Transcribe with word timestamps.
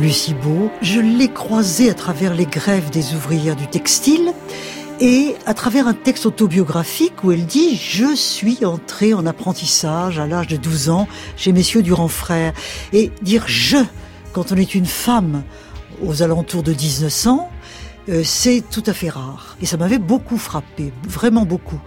Lucie. 0.00 0.34
Je 0.80 0.98
l'ai 0.98 1.28
croisée 1.28 1.90
à 1.90 1.94
travers 1.94 2.34
les 2.34 2.46
grèves 2.46 2.90
des 2.90 3.14
ouvrières 3.14 3.56
du 3.56 3.66
textile 3.66 4.32
et 4.98 5.34
à 5.44 5.52
travers 5.52 5.86
un 5.86 5.94
texte 5.94 6.24
autobiographique 6.24 7.22
où 7.22 7.32
elle 7.32 7.44
dit 7.44 7.76
«Je 7.82 8.14
suis 8.14 8.64
entrée 8.64 9.12
en 9.12 9.26
apprentissage 9.26 10.18
à 10.18 10.26
l'âge 10.26 10.46
de 10.46 10.56
12 10.56 10.88
ans 10.88 11.06
chez 11.36 11.52
messieurs 11.52 11.82
Durand-Frères». 11.82 12.54
Et 12.92 13.10
dire 13.20 13.44
«je» 13.46 13.76
quand 14.32 14.52
on 14.52 14.56
est 14.56 14.74
une 14.74 14.86
femme 14.86 15.42
aux 16.02 16.22
alentours 16.22 16.62
de 16.62 16.72
1900, 16.72 17.50
euh, 18.08 18.22
c'est 18.24 18.62
tout 18.70 18.82
à 18.86 18.94
fait 18.94 19.10
rare. 19.10 19.56
Et 19.60 19.66
ça 19.66 19.76
m'avait 19.76 19.98
beaucoup 19.98 20.38
frappé, 20.38 20.92
vraiment 21.06 21.44
beaucoup. 21.44 21.80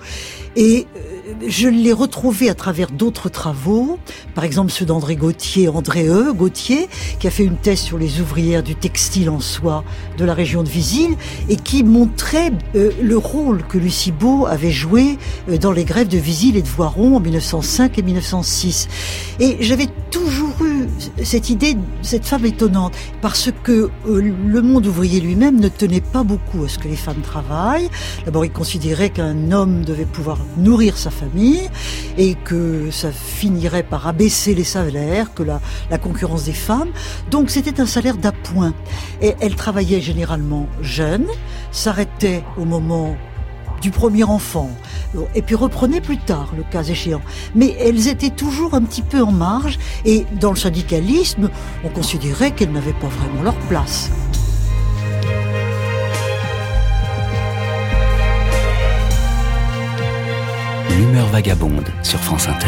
Et 0.55 0.85
euh, 0.95 0.99
je 1.47 1.67
l'ai 1.67 1.93
retrouvé 1.93 2.49
à 2.49 2.55
travers 2.55 2.91
d'autres 2.91 3.29
travaux, 3.29 3.97
par 4.35 4.43
exemple 4.43 4.71
ceux 4.71 4.85
d'André 4.85 5.15
Gauthier, 5.15 5.69
André 5.69 6.07
E. 6.07 6.33
Gauthier, 6.33 6.87
qui 7.19 7.27
a 7.27 7.31
fait 7.31 7.43
une 7.43 7.57
thèse 7.57 7.79
sur 7.79 7.97
les 7.97 8.21
ouvrières 8.21 8.63
du 8.63 8.75
textile 8.75 9.29
en 9.29 9.39
soie 9.39 9.83
de 10.17 10.25
la 10.25 10.33
région 10.33 10.63
de 10.63 10.69
Visil 10.69 11.15
et 11.49 11.55
qui 11.55 11.83
montrait 11.83 12.51
euh, 12.75 12.91
le 13.01 13.17
rôle 13.17 13.63
que 13.63 13.77
Lucie 13.77 14.11
Beau 14.11 14.45
avait 14.45 14.71
joué 14.71 15.17
euh, 15.49 15.57
dans 15.57 15.71
les 15.71 15.85
grèves 15.85 16.07
de 16.07 16.17
Visil 16.17 16.57
et 16.57 16.61
de 16.61 16.67
Voiron 16.67 17.17
en 17.17 17.19
1905 17.19 17.97
et 17.97 18.01
1906. 18.01 18.87
Et 19.39 19.57
j'avais 19.61 19.87
toujours 20.11 20.55
eu 20.63 20.87
cette 21.23 21.49
idée, 21.49 21.75
cette 22.01 22.25
femme 22.25 22.45
étonnante, 22.45 22.93
parce 23.21 23.49
que 23.63 23.89
euh, 24.07 24.33
le 24.45 24.61
monde 24.61 24.85
ouvrier 24.85 25.19
lui-même 25.19 25.59
ne 25.59 25.69
tenait 25.69 26.01
pas 26.01 26.23
beaucoup 26.23 26.63
à 26.63 26.69
ce 26.69 26.77
que 26.77 26.87
les 26.87 26.95
femmes 26.95 27.21
travaillent. 27.21 27.89
D'abord, 28.25 28.45
il 28.45 28.51
considérait 28.51 29.09
qu'un 29.09 29.51
homme 29.51 29.83
devait 29.83 30.05
pouvoir 30.05 30.37
nourrir 30.57 30.97
sa 30.97 31.09
famille 31.09 31.22
et 32.17 32.35
que 32.35 32.91
ça 32.91 33.11
finirait 33.11 33.83
par 33.83 34.07
abaisser 34.07 34.53
les 34.55 34.63
salaires, 34.63 35.33
que 35.33 35.43
la, 35.43 35.59
concurrence 35.97 36.45
des 36.45 36.53
femmes. 36.53 36.89
Donc 37.31 37.49
c'était 37.49 37.79
un 37.79 37.85
salaire 37.85 38.17
d'appoint. 38.17 38.73
Et 39.21 39.35
elle 39.39 39.55
travaillait 39.55 40.01
généralement 40.01 40.67
jeune, 40.81 41.27
s'arrêtait 41.71 42.43
au 42.57 42.65
moment 42.65 43.15
du 43.81 43.91
premier 43.91 44.23
enfant, 44.23 44.69
et 45.35 45.41
puis 45.41 45.55
reprenait 45.55 45.99
plus 45.99 46.17
tard, 46.17 46.53
le 46.55 46.63
cas 46.63 46.83
échéant. 46.83 47.21
Mais 47.53 47.75
elles 47.77 48.07
étaient 48.07 48.29
toujours 48.29 48.75
un 48.75 48.81
petit 48.81 49.01
peu 49.01 49.21
en 49.21 49.33
marge, 49.33 49.77
et 50.05 50.25
dans 50.39 50.51
le 50.51 50.55
syndicalisme, 50.55 51.49
on 51.83 51.89
considérait 51.89 52.51
qu'elles 52.51 52.71
n'avaient 52.71 52.93
pas 52.93 53.09
vraiment 53.09 53.43
leur 53.43 53.57
place. 53.67 54.09
L'humeur 60.89 61.27
vagabonde 61.27 61.87
sur 62.03 62.19
France 62.19 62.47
Inter. 62.47 62.67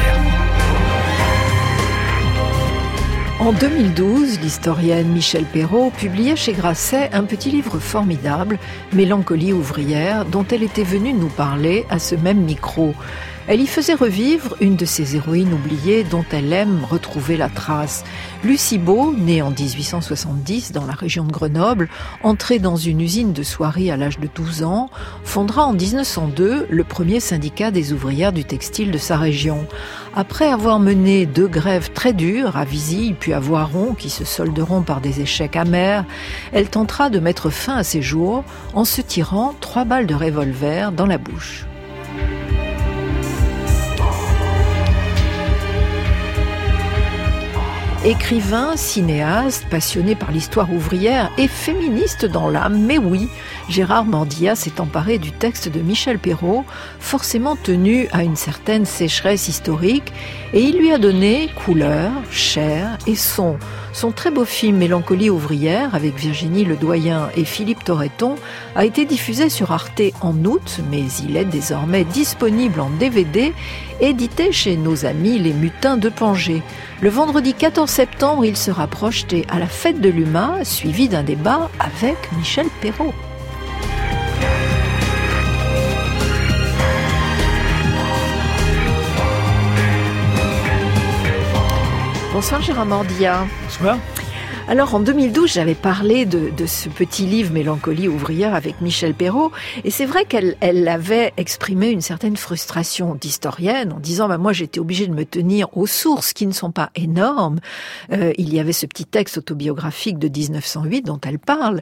En 3.40 3.52
2012, 3.52 4.40
l'historienne 4.40 5.08
Michel 5.10 5.44
Perrault 5.44 5.92
publiait 5.92 6.36
chez 6.36 6.54
Grasset 6.54 7.10
un 7.14 7.24
petit 7.24 7.52
livre 7.52 7.80
formidable, 7.80 8.58
Mélancolie 8.94 9.54
ouvrière, 9.54 10.26
dont 10.26 10.46
elle 10.50 10.64
était 10.64 10.84
venue 10.84 11.14
nous 11.14 11.28
parler 11.28 11.86
à 11.90 12.00
ce 12.00 12.16
même 12.16 12.42
micro. 12.42 12.96
Elle 13.48 13.62
y 13.62 13.68
faisait 13.68 13.94
revivre 13.94 14.56
une 14.60 14.76
de 14.76 14.86
ses 14.86 15.16
héroïnes 15.16 15.54
oubliées 15.54 16.04
dont 16.04 16.26
elle 16.32 16.52
aime 16.52 16.84
retrouver 16.84 17.38
la 17.38 17.48
trace. 17.48 18.04
Lucie 18.44 18.80
Beau, 18.80 19.14
née 19.16 19.44
en 19.44 19.52
1870 19.52 20.72
dans 20.72 20.88
la 20.88 20.94
région 20.94 21.26
de 21.26 21.32
Grenoble, 21.32 21.88
entrée 22.24 22.58
dans 22.58 22.76
une 22.76 23.02
usine 23.02 23.34
de 23.34 23.44
soierie 23.44 23.92
à 23.92 23.98
l'âge 23.98 24.18
de 24.18 24.28
12 24.34 24.64
ans, 24.64 24.90
fondera 25.24 25.64
en 25.66 25.74
1902 25.74 26.66
le 26.72 26.84
premier 26.84 27.20
syndicat 27.20 27.70
des 27.70 27.94
ouvrières 27.94 28.34
du 28.34 28.46
textile 28.46 28.90
de 28.90 28.98
sa 28.98 29.16
région. 29.16 29.68
Après 30.16 30.50
avoir 30.50 30.80
mené 30.80 31.28
deux 31.28 31.48
grèves 31.48 31.92
très 31.92 32.14
dures 32.14 32.58
à 32.58 32.66
Visy 32.66 33.14
puis 33.20 33.34
à 33.34 33.40
Voiron 33.40 33.94
qui 33.94 34.10
se 34.10 34.26
solderont 34.26 34.82
par 34.82 35.02
des 35.02 35.22
échecs 35.22 35.56
amers, 35.56 36.06
elle 36.52 36.70
tentera 36.70 37.12
de 37.12 37.20
mettre 37.20 37.52
fin 37.52 37.78
à 37.78 37.84
ses 37.84 38.02
jours 38.02 38.44
en 38.74 38.86
se 38.86 39.02
tirant 39.02 39.54
trois 39.60 39.86
balles 39.86 40.08
de 40.08 40.16
revolver 40.16 40.92
dans 40.92 41.06
la 41.06 41.20
bouche. 41.20 41.66
Écrivain, 48.06 48.78
cinéaste, 48.78 49.66
passionné 49.68 50.14
par 50.14 50.32
l'histoire 50.32 50.72
ouvrière 50.72 51.32
et 51.40 51.48
féministe 51.48 52.28
dans 52.28 52.52
l'âme, 52.52 52.80
mais 52.86 53.00
oui, 53.00 53.30
Gérard 53.68 54.06
Mordia 54.06 54.54
s'est 54.54 54.80
emparé 54.80 55.18
du 55.18 55.32
texte 55.32 55.70
de 55.70 55.80
Michel 55.80 56.20
Perrault, 56.20 56.66
forcément 57.00 57.56
tenu 57.56 58.08
à 58.12 58.24
une 58.24 58.36
certaine 58.36 58.86
sécheresse 58.86 59.48
historique, 59.48 60.14
et 60.54 60.62
il 60.62 60.78
lui 60.78 60.92
a 60.92 61.00
donné 61.00 61.50
couleur, 61.66 62.12
chair 62.30 62.96
et 63.08 63.16
son. 63.16 63.58
Son 63.92 64.12
très 64.12 64.30
beau 64.30 64.46
film 64.46 64.78
Mélancolie 64.78 65.32
ouvrière, 65.32 65.96
avec 65.96 66.16
Virginie 66.16 66.66
Ledoyen 66.66 67.30
et 67.36 67.46
Philippe 67.46 67.84
Torreton, 67.84 68.36
a 68.76 68.86
été 68.86 69.06
diffusé 69.06 69.50
sur 69.50 69.72
Arte 69.72 70.02
en 70.22 70.36
août, 70.46 70.80
mais 70.92 71.06
il 71.28 71.38
est 71.38 71.46
désormais 71.46 72.04
disponible 72.04 72.82
en 72.82 72.92
DVD, 72.92 73.52
édité 74.00 74.52
chez 74.52 74.78
nos 74.78 75.06
amis 75.06 75.40
les 75.40 75.54
Mutins 75.54 75.98
de 75.98 76.10
Pangée. 76.10 76.62
Le 77.02 77.10
vendredi 77.10 77.54
14 77.54 77.90
septembre, 77.90 78.46
il 78.46 78.56
sera 78.56 78.88
projeté 78.88 79.46
à 79.50 79.60
la 79.60 79.68
fête 79.68 80.00
de 80.00 80.10
l'UMA, 80.10 80.64
suivi 80.64 81.10
d'un 81.10 81.24
débat 81.24 81.70
avec 81.78 82.16
Michel 82.38 82.68
Perrault. 82.80 83.14
Bonsoir 92.32 92.62
Gérard 92.62 92.86
Mordia. 92.86 93.46
Bonsoir. 93.64 93.98
Alors 94.68 94.96
en 94.96 95.00
2012, 95.00 95.54
j'avais 95.54 95.76
parlé 95.76 96.26
de, 96.26 96.50
de, 96.50 96.66
ce 96.66 96.90
petit 96.90 97.28
livre 97.28 97.54
Mélancolie 97.54 98.08
ouvrière 98.08 98.56
avec 98.56 98.82
Michel 98.82 99.14
Perrault, 99.14 99.52
et 99.84 99.92
c'est 99.92 100.06
vrai 100.06 100.26
qu'elle 100.26 100.58
elle 100.60 100.88
avait 100.88 101.34
exprimé 101.38 101.90
une 101.90 102.02
certaine 102.02 102.36
frustration 102.36 103.14
d'historienne 103.14 103.94
en 103.94 104.00
disant 104.00 104.28
bah, 104.28 104.40
moi 104.40 104.54
j'étais 104.54 104.80
obligée 104.80 105.06
de 105.06 105.14
me 105.14 105.24
tenir 105.24 105.68
aux 105.78 105.86
sources 105.86 106.34
qui 106.34 106.48
ne 106.48 106.52
sont 106.52 106.72
pas 106.72 106.90
énormes. 106.96 107.60
Euh, 108.12 108.34
il 108.40 108.52
y 108.52 108.60
avait 108.60 108.74
ce 108.74 108.88
petit 108.88 109.06
texte 109.06 109.38
autobiographique 109.38 110.18
de 110.18 110.30
1908 110.30 111.04
dont 111.04 111.20
elle 111.24 111.38
parle, 111.38 111.82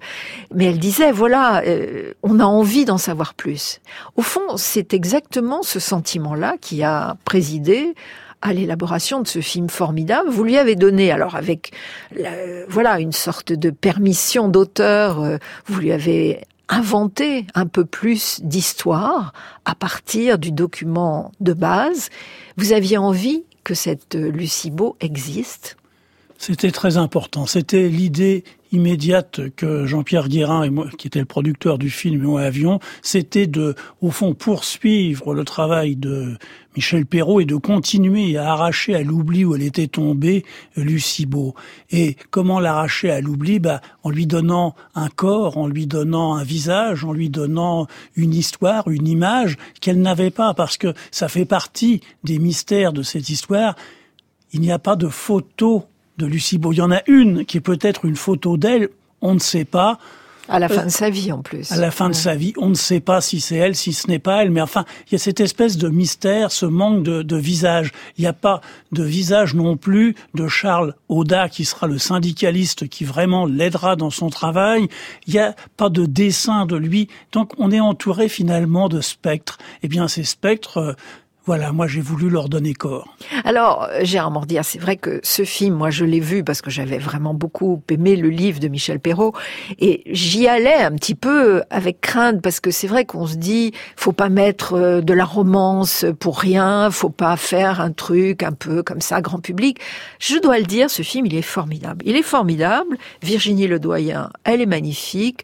mais 0.53 0.65
elle 0.65 0.79
disait 0.79 1.13
voilà 1.13 1.63
euh, 1.65 2.11
on 2.21 2.41
a 2.41 2.45
envie 2.45 2.83
d'en 2.83 2.97
savoir 2.97 3.33
plus. 3.33 3.79
Au 4.17 4.21
fond, 4.21 4.57
c'est 4.57 4.94
exactement 4.94 5.63
ce 5.63 5.79
sentiment-là 5.79 6.57
qui 6.59 6.83
a 6.83 7.15
présidé 7.23 7.95
à 8.43 8.51
l'élaboration 8.51 9.21
de 9.21 9.27
ce 9.27 9.39
film 9.39 9.69
formidable. 9.69 10.29
Vous 10.29 10.43
lui 10.43 10.57
avez 10.57 10.75
donné, 10.75 11.11
alors 11.11 11.35
avec 11.35 11.71
voilà 12.67 12.99
une 12.99 13.13
sorte 13.13 13.53
de 13.53 13.69
permission 13.69 14.49
d'auteur, 14.49 15.21
euh, 15.21 15.37
vous 15.65 15.79
lui 15.79 15.91
avez 15.93 16.41
inventé 16.67 17.47
un 17.55 17.65
peu 17.65 17.85
plus 17.85 18.41
d'histoire 18.43 19.33
à 19.63 19.75
partir 19.75 20.37
du 20.37 20.51
document 20.51 21.31
de 21.39 21.53
base. 21.53 22.09
Vous 22.57 22.73
aviez 22.73 22.97
envie 22.97 23.43
que 23.63 23.73
cette 23.73 24.15
Lucie 24.15 24.71
Beau 24.71 24.97
existe? 24.99 25.77
C'était 26.37 26.71
très 26.71 26.97
important. 26.97 27.45
C'était 27.45 27.87
l'idée 27.87 28.43
immédiate 28.73 29.41
que 29.56 29.85
Jean-Pierre 29.85 30.28
Guérin 30.28 30.63
et 30.63 30.69
moi, 30.69 30.88
qui 30.97 31.07
était 31.07 31.19
le 31.19 31.25
producteur 31.25 31.78
du 31.78 31.89
film 31.89 32.22
et 32.22 32.25
moi 32.25 32.41
avions, 32.41 32.79
c'était 33.01 33.47
de, 33.47 33.75
au 34.01 34.11
fond, 34.11 34.34
poursuivre 34.34 35.34
le 35.34 35.45
travail 35.45 35.95
de 35.95 36.38
Michel 36.75 37.06
Perrault 37.06 37.39
et 37.39 37.45
de 37.45 37.56
continuer 37.56 38.35
à 38.35 38.51
arracher 38.51 38.95
à 38.95 39.03
l'oubli 39.03 39.45
où 39.45 39.56
elle 39.56 39.62
était 39.62 39.88
tombée 39.88 40.44
Lucie. 40.75 41.28
Et 41.91 42.17
comment 42.31 42.59
l'arracher 42.59 43.12
à 43.12 43.22
l'oubli? 43.22 43.59
Bah, 43.59 43.81
En 44.03 44.09
lui 44.09 44.25
donnant 44.25 44.75
un 44.95 45.09
corps, 45.09 45.57
en 45.57 45.67
lui 45.67 45.85
donnant 45.85 46.35
un 46.35 46.44
visage, 46.44 47.06
en 47.06 47.13
lui 47.13 47.29
donnant 47.29 47.88
une 48.16 48.33
histoire, 48.33 48.88
une 48.89 49.07
image 49.07 49.57
qu'elle 49.79 50.01
n'avait 50.01 50.31
pas, 50.31 50.53
parce 50.53 50.77
que 50.77 50.94
ça 51.12 51.27
fait 51.27 51.45
partie 51.45 52.01
des 52.24 52.39
mystères 52.39 52.94
de 52.94 53.03
cette 53.03 53.30
histoire. 53.30 53.75
Il 54.51 54.62
n'y 54.62 54.71
a 54.71 54.80
pas 54.80 54.95
de 54.95 55.07
photo 55.07 55.86
de 56.18 56.25
Lucie 56.25 56.57
Beau. 56.57 56.71
Il 56.71 56.77
y 56.77 56.81
en 56.81 56.92
a 56.92 57.01
une 57.07 57.45
qui 57.45 57.57
est 57.57 57.62
peut-être 57.62 58.06
une 58.06 58.15
photo 58.15 58.57
d'elle, 58.57 58.89
on 59.21 59.33
ne 59.33 59.39
sait 59.39 59.65
pas. 59.65 60.00
À 60.50 60.60
la 60.60 60.68
fin 60.68 60.83
de 60.83 60.89
sa 60.89 61.10
vie, 61.10 61.31
en 61.31 61.42
plus. 61.42 61.71
À 61.71 61.77
la 61.77 61.89
fin 61.89 62.10
de 62.10 62.13
sa 62.13 62.36
vie, 62.36 62.54
on 62.57 62.68
ne 62.68 62.74
sait 62.74 63.00
pas 63.00 63.21
si 63.21 63.39
c'est 63.39 63.56
elle, 63.56 63.75
si 63.75 63.94
ce 63.94 64.07
n'est 64.10 64.19
pas 64.19 64.44
elle, 64.44 64.51
mais 64.51 64.60
enfin, 64.60 64.83
il 65.07 65.13
y 65.13 65.15
a 65.15 65.19
cette 65.19 65.39
espèce 65.39 65.77
de 65.77 65.88
mystère, 65.88 66.51
ce 66.51 66.65
manque 66.65 67.04
de, 67.04 67.21
de 67.21 67.38
visage. 67.38 67.92
Il 68.18 68.21
n'y 68.21 68.27
a 68.27 68.33
pas 68.33 68.60
de 68.92 69.04
visage 69.04 69.54
non 69.56 69.77
plus 69.77 70.15
de 70.33 70.50
Charles 70.50 70.95
Auda, 71.07 71.48
qui 71.48 71.63
sera 71.63 71.88
le 71.88 71.98
syndicaliste 71.98 72.89
qui 72.89 73.06
vraiment 73.06 73.45
l'aidera 73.45 73.95
dans 73.95 74.09
son 74.09 74.30
travail. 74.30 74.89
Il 75.27 75.33
n'y 75.33 75.39
a 75.39 75.56
pas 75.77 75.89
de 75.89 76.06
dessin 76.06 76.66
de 76.66 76.75
lui. 76.75 77.07
Donc, 77.31 77.54
on 77.57 77.71
est 77.71 77.80
entouré 77.80 78.27
finalement 78.27 78.89
de 78.89 79.00
spectres. 79.00 79.57
Eh 79.81 79.88
bien, 79.88 80.09
ces 80.09 80.25
spectres, 80.25 80.98
voilà, 81.45 81.74
moi 81.74 81.88
j'ai 81.88 82.00
voulu 82.00 82.30
leur 82.30 82.48
donner 82.48 82.74
corps. 82.74 83.18
Alors, 83.44 83.88
euh, 83.92 84.00
Gérard 84.04 84.31
Mordia, 84.31 84.63
c'est 84.63 84.80
vrai 84.80 84.95
que 84.95 85.19
ce 85.24 85.44
film, 85.44 85.75
moi 85.75 85.90
je 85.90 86.06
l'ai 86.06 86.22
vu 86.22 86.44
parce 86.44 86.62
que 86.62 86.69
j'avais 86.69 86.98
vraiment 86.98 87.34
beaucoup 87.34 87.81
aimé 87.90 88.16
le 88.16 88.30
livre 88.30 88.60
de 88.60 88.69
Michel 88.69 89.00
Perrault 89.00 89.34
et 89.78 90.04
j'y 90.06 90.48
allais 90.48 90.81
un 90.81 90.94
petit 90.94 91.16
peu 91.16 91.63
avec 91.69 92.00
crainte 92.00 92.42
parce 92.42 92.62
que 92.62 92.72
c'est 92.72 92.88
vrai 92.88 93.04
qu'on 93.04 93.28
se 93.28 93.36
dit, 93.36 93.74
faut 93.98 94.13
pas 94.13 94.30
mettre 94.30 94.74
euh, 94.74 95.01
de 95.01 95.13
la 95.13 95.25
romance 95.25 96.06
pour 96.19 96.40
rien, 96.40 96.90
faut 96.92 97.10
pas 97.10 97.36
faire 97.36 97.81
un 97.81 97.92
truc 97.92 98.42
un 98.42 98.54
peu 98.54 98.81
comme 98.81 99.01
ça 99.01 99.19
grand 99.19 99.40
public. 99.40 99.80
Je 100.19 100.38
dois 100.38 100.60
le 100.60 100.66
dire, 100.66 100.90
ce 100.90 101.01
film, 101.01 101.25
il 101.25 101.36
est 101.36 101.42
formidable. 101.42 102.04
Il 102.06 102.16
est 102.16 102.24
formidable. 102.24 102.98
Virginie 103.22 103.68
Ledoyen, 103.68 104.30
elle 104.45 104.62
est 104.62 104.66
magnifique. 104.66 105.44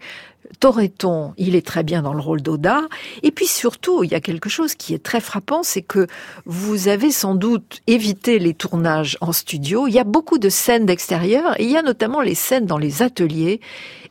Toreton, 0.59 1.33
il 1.37 1.55
est 1.55 1.65
très 1.65 1.83
bien 1.83 2.01
dans 2.01 2.13
le 2.13 2.21
rôle 2.21 2.41
d'Oda. 2.41 2.81
Et 3.23 3.31
puis 3.31 3.47
surtout, 3.47 4.03
il 4.03 4.11
y 4.11 4.15
a 4.15 4.19
quelque 4.19 4.49
chose 4.49 4.75
qui 4.75 4.93
est 4.93 5.03
très 5.03 5.21
frappant, 5.21 5.63
c'est 5.63 5.81
que 5.81 6.07
vous 6.45 6.87
avez 6.87 7.11
sans 7.11 7.35
doute 7.35 7.81
évité 7.87 8.39
les 8.39 8.53
tournages 8.53 9.17
en 9.21 9.31
studio. 9.31 9.87
Il 9.87 9.93
y 9.93 9.99
a 9.99 10.03
beaucoup 10.03 10.37
de 10.37 10.49
scènes 10.49 10.85
d'extérieur 10.85 11.59
et 11.59 11.63
il 11.63 11.71
y 11.71 11.77
a 11.77 11.81
notamment 11.81 12.21
les 12.21 12.35
scènes 12.35 12.65
dans 12.65 12.77
les 12.77 13.01
ateliers. 13.01 13.61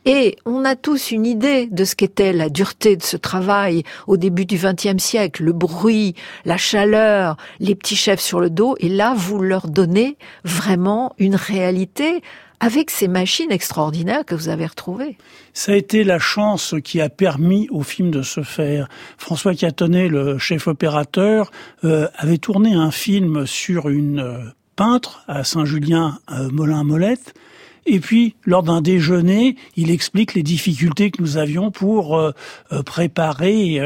Et 0.05 0.37
on 0.45 0.63
a 0.63 0.75
tous 0.75 1.11
une 1.11 1.25
idée 1.25 1.67
de 1.67 1.83
ce 1.83 1.95
qu'était 1.95 2.31
la 2.31 2.49
dureté 2.49 2.95
de 2.95 3.03
ce 3.03 3.17
travail 3.17 3.83
au 4.07 4.15
début 4.15 4.45
du 4.45 4.57
XXe 4.57 5.03
siècle, 5.03 5.43
le 5.43 5.51
bruit, 5.51 6.15
la 6.45 6.57
chaleur, 6.57 7.35
les 7.59 7.75
petits 7.75 7.97
chefs 7.97 8.21
sur 8.21 8.39
le 8.39 8.49
dos. 8.49 8.75
Et 8.79 8.89
là, 8.89 9.13
vous 9.15 9.39
leur 9.39 9.67
donnez 9.67 10.17
vraiment 10.45 11.13
une 11.17 11.35
réalité 11.35 12.21
avec 12.59 12.89
ces 12.89 13.07
machines 13.07 13.51
extraordinaires 13.51 14.25
que 14.25 14.35
vous 14.35 14.49
avez 14.49 14.65
retrouvées. 14.65 15.17
Ça 15.53 15.71
a 15.71 15.75
été 15.75 16.03
la 16.03 16.19
chance 16.19 16.75
qui 16.83 17.01
a 17.01 17.09
permis 17.09 17.67
au 17.69 17.83
film 17.83 18.11
de 18.11 18.21
se 18.21 18.41
faire. 18.41 18.89
François 19.17 19.55
Catonnet, 19.55 20.07
le 20.07 20.37
chef 20.37 20.67
opérateur, 20.67 21.51
euh, 21.83 22.07
avait 22.15 22.37
tourné 22.37 22.73
un 22.73 22.91
film 22.91 23.45
sur 23.45 23.89
une 23.89 24.19
euh, 24.19 24.39
peintre 24.75 25.23
à 25.27 25.43
Saint-Julien, 25.43 26.19
euh, 26.31 26.49
Molin-Molette, 26.51 27.33
et 27.85 27.99
puis, 27.99 28.35
lors 28.45 28.61
d'un 28.61 28.81
déjeuner, 28.81 29.55
il 29.75 29.89
explique 29.89 30.35
les 30.35 30.43
difficultés 30.43 31.09
que 31.09 31.23
nous 31.23 31.37
avions 31.37 31.71
pour 31.71 32.21
préparer 32.85 33.79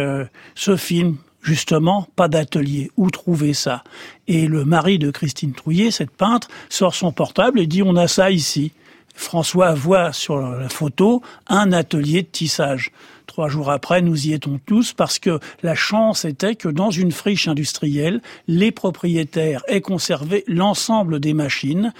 ce 0.56 0.76
film 0.76 1.18
justement, 1.44 2.08
pas 2.16 2.28
d'atelier. 2.28 2.90
Où 2.98 3.12
trouver 3.12 3.54
ça? 3.54 3.84
Et 4.28 4.48
le 4.48 4.66
mari 4.66 4.98
de 4.98 5.12
Christine 5.12 5.54
Trouillet, 5.54 5.92
cette 5.92 6.12
peintre, 6.12 6.48
sort 6.70 6.96
son 6.96 7.12
portable 7.12 7.60
et 7.60 7.68
dit 7.68 7.84
on 7.84 7.96
a 7.96 8.08
ça 8.08 8.32
ici. 8.32 8.72
François 9.14 9.74
voit 9.76 10.12
sur 10.12 10.38
la 10.38 10.70
photo 10.70 11.22
un 11.48 11.72
atelier 11.72 12.24
de 12.24 12.28
tissage. 12.28 12.92
Trois 13.28 13.48
jours 13.48 13.70
après, 13.70 14.02
nous 14.02 14.28
y 14.28 14.34
étions 14.34 14.60
tous 14.66 14.94
parce 14.94 15.20
que 15.20 15.40
la 15.62 15.76
chance 15.76 16.26
était 16.26 16.56
que 16.56 16.68
dans 16.68 16.90
une 16.90 17.12
friche 17.12 17.48
industrielle, 17.48 18.22
les 18.48 18.72
propriétaires 18.72 19.62
aient 19.68 19.82
conservé 19.82 20.44
l'ensemble 20.48 21.20
des 21.20 21.34
machines. 21.34 21.94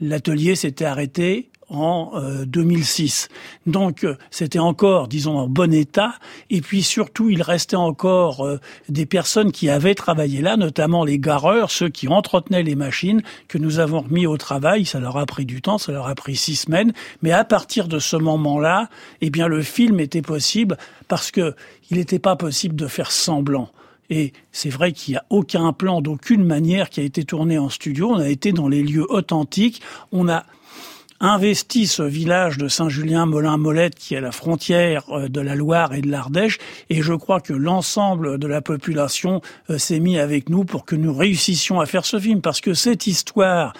L'atelier 0.00 0.56
s'était 0.56 0.84
arrêté 0.84 1.48
en 1.68 2.12
2006. 2.46 3.28
Euh, 3.30 3.70
Donc 3.70 4.04
euh, 4.04 4.16
c'était 4.30 4.58
encore, 4.58 5.08
disons, 5.08 5.38
en 5.38 5.48
bon 5.48 5.72
état. 5.72 6.14
Et 6.50 6.60
puis 6.60 6.82
surtout, 6.82 7.30
il 7.30 7.42
restait 7.42 7.76
encore 7.76 8.46
euh, 8.46 8.60
des 8.88 9.06
personnes 9.06 9.52
qui 9.52 9.68
avaient 9.68 9.94
travaillé 9.94 10.40
là, 10.42 10.56
notamment 10.56 11.04
les 11.04 11.18
gareurs, 11.18 11.70
ceux 11.70 11.88
qui 11.88 12.08
entretenaient 12.08 12.62
les 12.62 12.76
machines, 12.76 13.22
que 13.48 13.58
nous 13.58 13.78
avons 13.78 14.00
remis 14.00 14.26
au 14.26 14.36
travail. 14.36 14.84
Ça 14.84 15.00
leur 15.00 15.16
a 15.16 15.26
pris 15.26 15.44
du 15.44 15.60
temps, 15.60 15.78
ça 15.78 15.92
leur 15.92 16.06
a 16.06 16.14
pris 16.14 16.36
six 16.36 16.56
semaines. 16.56 16.92
Mais 17.22 17.32
à 17.32 17.44
partir 17.44 17.88
de 17.88 17.98
ce 17.98 18.16
moment-là, 18.16 18.88
eh 19.20 19.30
bien, 19.30 19.48
le 19.48 19.62
film 19.62 20.00
était 20.00 20.22
possible 20.22 20.76
parce 21.08 21.30
que 21.30 21.54
il 21.90 21.98
n'était 21.98 22.18
pas 22.18 22.36
possible 22.36 22.76
de 22.76 22.86
faire 22.86 23.10
semblant. 23.10 23.70
Et 24.10 24.32
c'est 24.52 24.70
vrai 24.70 24.92
qu'il 24.92 25.12
n'y 25.12 25.18
a 25.18 25.24
aucun 25.30 25.72
plan 25.72 26.00
d'aucune 26.00 26.44
manière 26.44 26.90
qui 26.90 27.00
a 27.00 27.02
été 27.02 27.24
tourné 27.24 27.58
en 27.58 27.68
studio. 27.68 28.10
On 28.10 28.18
a 28.18 28.28
été 28.28 28.52
dans 28.52 28.68
les 28.68 28.82
lieux 28.82 29.10
authentiques. 29.10 29.82
On 30.12 30.28
a 30.28 30.44
investi 31.20 31.86
ce 31.86 32.02
village 32.02 32.58
de 32.58 32.68
Saint-Julien-Molin-Molette 32.68 33.94
qui 33.94 34.14
est 34.14 34.18
à 34.18 34.20
la 34.20 34.32
frontière 34.32 35.04
euh, 35.10 35.28
de 35.28 35.40
la 35.40 35.54
Loire 35.54 35.94
et 35.94 36.00
de 36.00 36.10
l'Ardèche. 36.10 36.58
Et 36.90 37.02
je 37.02 37.14
crois 37.14 37.40
que 37.40 37.52
l'ensemble 37.52 38.38
de 38.38 38.46
la 38.46 38.60
population 38.60 39.40
euh, 39.70 39.78
s'est 39.78 40.00
mis 40.00 40.18
avec 40.18 40.48
nous 40.48 40.64
pour 40.64 40.84
que 40.84 40.96
nous 40.96 41.14
réussissions 41.14 41.80
à 41.80 41.86
faire 41.86 42.04
ce 42.04 42.18
film. 42.18 42.40
Parce 42.40 42.60
que 42.60 42.74
cette 42.74 43.06
histoire 43.06 43.72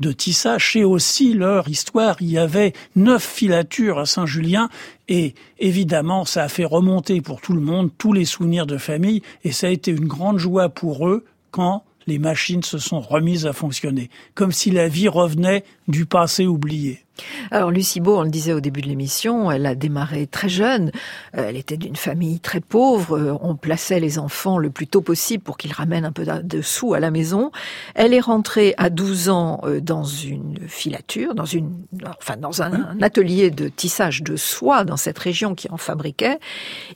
de 0.00 0.12
tissage, 0.12 0.72
c'est 0.72 0.84
aussi 0.84 1.34
leur 1.34 1.68
histoire. 1.68 2.16
Il 2.20 2.30
y 2.30 2.38
avait 2.38 2.72
neuf 2.94 3.24
filatures 3.24 3.98
à 3.98 4.06
Saint-Julien. 4.06 4.68
Et 5.08 5.34
évidemment, 5.58 6.24
ça 6.24 6.44
a 6.44 6.48
fait 6.48 6.64
remonter 6.64 7.20
pour 7.20 7.40
tout 7.40 7.52
le 7.52 7.60
monde 7.60 7.90
tous 7.98 8.12
les 8.12 8.24
souvenirs 8.24 8.66
de 8.66 8.78
famille. 8.78 9.22
Et 9.44 9.52
ça 9.52 9.66
a 9.66 9.70
été 9.70 9.90
une 9.90 10.06
grande 10.06 10.38
joie 10.38 10.68
pour 10.68 11.08
eux 11.08 11.24
quand 11.50 11.84
les 12.08 12.18
machines 12.18 12.62
se 12.62 12.78
sont 12.78 13.00
remises 13.00 13.46
à 13.46 13.52
fonctionner, 13.52 14.08
comme 14.34 14.50
si 14.50 14.70
la 14.70 14.88
vie 14.88 15.08
revenait 15.08 15.62
du 15.88 16.06
passé 16.06 16.46
oublié. 16.46 17.04
Alors 17.50 17.70
Lucie 17.70 18.00
Beau, 18.00 18.18
on 18.18 18.22
le 18.22 18.30
disait 18.30 18.52
au 18.52 18.60
début 18.60 18.80
de 18.80 18.88
l'émission, 18.88 19.50
elle 19.50 19.66
a 19.66 19.74
démarré 19.74 20.26
très 20.26 20.48
jeune. 20.48 20.90
Euh, 21.36 21.48
elle 21.48 21.56
était 21.56 21.76
d'une 21.76 21.96
famille 21.96 22.40
très 22.40 22.60
pauvre. 22.60 23.18
Euh, 23.18 23.38
on 23.40 23.56
plaçait 23.56 24.00
les 24.00 24.18
enfants 24.18 24.58
le 24.58 24.70
plus 24.70 24.86
tôt 24.86 25.00
possible 25.00 25.42
pour 25.42 25.56
qu'ils 25.56 25.72
ramènent 25.72 26.04
un 26.04 26.12
peu 26.12 26.24
de 26.24 26.62
sous 26.62 26.94
à 26.94 27.00
la 27.00 27.10
maison. 27.10 27.50
Elle 27.94 28.14
est 28.14 28.20
rentrée 28.20 28.74
à 28.76 28.90
12 28.90 29.28
ans 29.28 29.60
euh, 29.64 29.80
dans 29.80 30.04
une 30.04 30.58
filature, 30.68 31.34
dans 31.34 31.44
une, 31.44 31.72
enfin 32.18 32.36
dans 32.36 32.62
un, 32.62 32.98
atelier 33.02 33.50
de 33.50 33.68
tissage 33.68 34.22
de 34.22 34.36
soie 34.36 34.84
dans 34.84 34.96
cette 34.96 35.18
région 35.18 35.54
qui 35.54 35.70
en 35.70 35.76
fabriquait. 35.76 36.38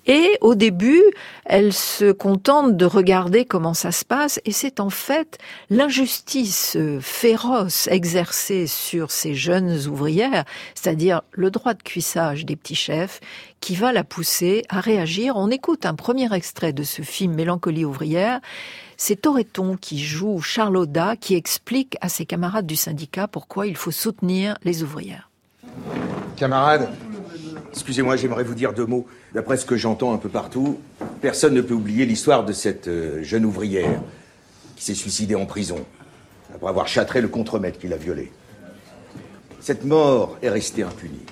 Et 0.06 0.36
au 0.40 0.54
début, 0.54 1.02
elle 1.44 1.72
se 1.72 2.12
contente 2.12 2.76
de 2.76 2.84
regarder 2.84 3.44
comment 3.44 3.74
ça 3.74 3.92
se 3.92 4.04
passe. 4.04 4.40
Et 4.44 4.52
c'est 4.52 4.80
en 4.80 4.90
fait 4.90 5.38
l'injustice 5.70 6.76
féroce 7.00 7.88
exercée 7.88 8.66
sur 8.66 9.10
ces 9.10 9.34
jeunes 9.34 9.86
ouvriers 9.86 10.11
c'est-à-dire 10.74 11.22
le 11.32 11.50
droit 11.50 11.74
de 11.74 11.82
cuissage 11.82 12.44
des 12.44 12.56
petits 12.56 12.74
chefs, 12.74 13.20
qui 13.60 13.74
va 13.74 13.92
la 13.92 14.04
pousser 14.04 14.64
à 14.68 14.80
réagir. 14.80 15.36
On 15.36 15.50
écoute 15.50 15.86
un 15.86 15.94
premier 15.94 16.32
extrait 16.34 16.72
de 16.72 16.82
ce 16.82 17.02
film 17.02 17.34
Mélancolie 17.34 17.84
ouvrière. 17.84 18.40
C'est 18.96 19.22
Toreton 19.22 19.76
qui 19.80 20.02
joue 20.02 20.40
Charlotta, 20.40 21.16
qui 21.16 21.34
explique 21.34 21.96
à 22.00 22.08
ses 22.08 22.26
camarades 22.26 22.66
du 22.66 22.76
syndicat 22.76 23.28
pourquoi 23.28 23.66
il 23.66 23.76
faut 23.76 23.90
soutenir 23.90 24.56
les 24.62 24.82
ouvrières. 24.82 25.30
Camarades, 26.36 26.88
excusez-moi, 27.70 28.16
j'aimerais 28.16 28.44
vous 28.44 28.54
dire 28.54 28.72
deux 28.72 28.86
mots. 28.86 29.06
D'après 29.34 29.56
ce 29.56 29.64
que 29.64 29.76
j'entends 29.76 30.12
un 30.12 30.18
peu 30.18 30.28
partout, 30.28 30.78
personne 31.20 31.54
ne 31.54 31.62
peut 31.62 31.74
oublier 31.74 32.04
l'histoire 32.04 32.44
de 32.44 32.52
cette 32.52 32.88
euh, 32.88 33.22
jeune 33.22 33.44
ouvrière 33.44 34.00
qui 34.76 34.84
s'est 34.84 34.94
suicidée 34.94 35.34
en 35.34 35.46
prison 35.46 35.84
après 36.54 36.68
avoir 36.68 36.88
châtré 36.88 37.20
le 37.20 37.28
contremaître 37.28 37.78
qui 37.78 37.88
l'a 37.88 37.96
violée. 37.96 38.30
Cette 39.62 39.84
mort 39.84 40.38
est 40.42 40.48
restée 40.48 40.82
impunie. 40.82 41.24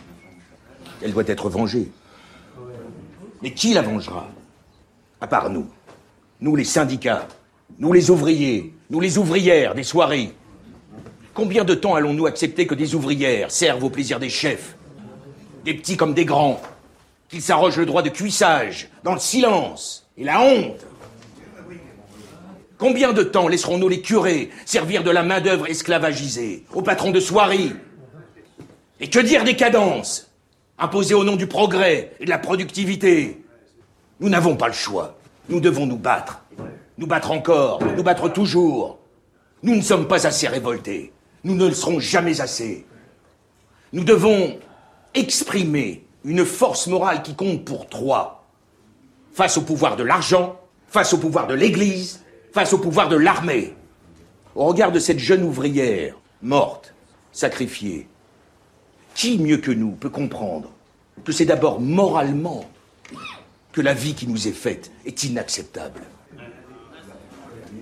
Elle 1.02 1.12
doit 1.12 1.24
être 1.26 1.50
vengée. 1.50 1.90
Mais 3.42 3.52
qui 3.52 3.74
la 3.74 3.82
vengera? 3.82 4.28
À 5.20 5.26
part 5.26 5.50
nous. 5.50 5.66
Nous 6.40 6.54
les 6.54 6.64
syndicats, 6.64 7.26
nous 7.80 7.92
les 7.92 8.08
ouvriers, 8.08 8.72
nous 8.88 9.00
les 9.00 9.18
ouvrières 9.18 9.75
des 9.75 9.82
soirées. 9.82 10.32
Combien 11.34 11.64
de 11.64 11.75
temps 11.75 11.96
allons-nous 11.96 12.26
accepter 12.26 12.68
que 12.68 12.76
des 12.76 12.94
ouvrières 12.94 13.50
servent 13.50 13.82
au 13.82 13.90
plaisir 13.90 14.20
des 14.20 14.30
chefs? 14.30 14.76
Des 15.64 15.75
petits 15.75 15.96
comme 15.96 16.14
des 16.14 16.25
grands, 16.25 16.62
qu'ils 17.28 17.42
s'arrogent 17.42 17.78
le 17.78 17.87
droit 17.87 18.02
de 18.02 18.10
cuissage, 18.10 18.90
dans 19.02 19.14
le 19.14 19.20
silence 19.20 20.08
et 20.16 20.22
la 20.22 20.40
honte 20.40 20.87
Combien 22.78 23.12
de 23.12 23.25
temps 23.25 23.49
laisserons-nous 23.49 23.88
les 23.88 24.00
curés 24.00 24.50
servir 24.66 25.02
de 25.02 25.10
la 25.10 25.25
main-d'œuvre 25.25 25.68
esclavagisée 25.68 26.64
aux 26.72 26.82
patrons 26.82 27.10
de 27.10 27.20
soirées? 27.20 27.72
Et 29.00 29.09
que 29.09 29.19
dire 29.19 29.45
des 29.45 29.57
cadences 29.57 30.30
imposées 30.78 31.14
au 31.14 31.25
nom 31.25 31.37
du 31.37 31.47
progrès 31.47 32.12
et 32.21 32.25
de 32.26 32.30
la 32.30 32.38
productivité? 32.38 33.42
Nous 34.21 34.28
n'avons 34.28 34.57
pas 34.57 34.69
le 34.69 34.75
choix. 34.75 35.16
Nous 35.49 35.61
devons 35.61 35.87
nous 35.87 35.97
battre. 35.97 36.42
Nous 36.99 37.07
battre 37.07 37.30
encore, 37.30 37.83
nous 37.97 38.02
battre 38.02 38.28
toujours. 38.28 38.99
Nous 39.62 39.75
ne 39.75 39.80
sommes 39.80 40.07
pas 40.07 40.26
assez 40.26 40.47
révoltés. 40.47 41.12
Nous 41.45 41.54
ne 41.54 41.66
le 41.66 41.75
serons 41.75 41.99
jamais 41.99 42.40
assez. 42.40 42.87
Nous 43.92 44.04
devons 44.04 44.59
exprimer 45.14 46.04
une 46.25 46.45
force 46.45 46.87
morale 46.87 47.23
qui 47.23 47.35
compte 47.35 47.64
pour 47.64 47.88
trois. 47.88 48.45
Face 49.33 49.57
au 49.57 49.62
pouvoir 49.62 49.97
de 49.97 50.02
l'argent, 50.02 50.61
face 50.88 51.14
au 51.14 51.19
pouvoir 51.19 51.47
de 51.47 51.54
l'Église, 51.54 52.23
face 52.52 52.73
au 52.73 52.78
pouvoir 52.78 53.09
de 53.09 53.16
l'armée. 53.16 53.75
Au 54.54 54.66
regard 54.66 54.92
de 54.92 54.99
cette 54.99 55.19
jeune 55.19 55.42
ouvrière, 55.42 56.16
morte, 56.42 56.95
sacrifiée, 57.33 58.07
qui 59.14 59.38
mieux 59.38 59.59
que 59.59 59.71
nous 59.71 59.93
peut 59.93 60.11
comprendre 60.11 60.71
que 61.25 61.33
c'est 61.33 61.45
d'abord 61.45 61.81
moralement 61.81 62.64
que 63.73 63.81
la 63.81 63.95
vie 63.95 64.14
qui 64.14 64.26
nous 64.26 64.49
est 64.49 64.52
faite 64.52 64.90
est 65.05 65.25
inacceptable? 65.25 66.00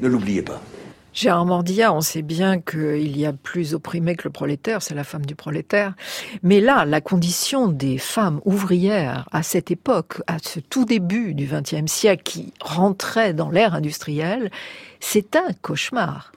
Ne 0.01 0.09
l'oubliez 0.09 0.43
pas. 0.43 0.61
Gérard 1.15 1.47
Mordia, 1.47 1.93
on 1.93 2.01
sait 2.01 2.23
bien 2.23 2.61
qu'il 2.61 3.19
y 3.19 3.27
a 3.27 3.33
plus 3.33 3.75
opprimé 3.75 4.15
que 4.15 4.23
le 4.25 4.31
prolétaire, 4.31 4.83
c'est 4.83 4.95
la 4.95 5.03
femme 5.03 5.27
du 5.27 5.35
prolétaire. 5.35 5.95
Mais 6.45 6.61
là, 6.61 6.85
la 6.85 7.01
condition 7.01 7.67
des 7.67 7.99
femmes 7.99 8.41
ouvrières 8.45 9.29
à 9.33 9.43
cette 9.43 9.73
époque, 9.73 10.23
à 10.29 10.37
ce 10.41 10.61
tout 10.61 10.85
début 10.85 11.35
du 11.35 11.49
XXe 11.51 11.91
siècle, 11.91 12.23
qui 12.23 12.53
rentraient 12.61 13.33
dans 13.33 13.51
l'ère 13.51 13.75
industrielle, 13.75 14.53
c'est 15.01 15.35
un 15.35 15.53
cauchemar. 15.61 16.31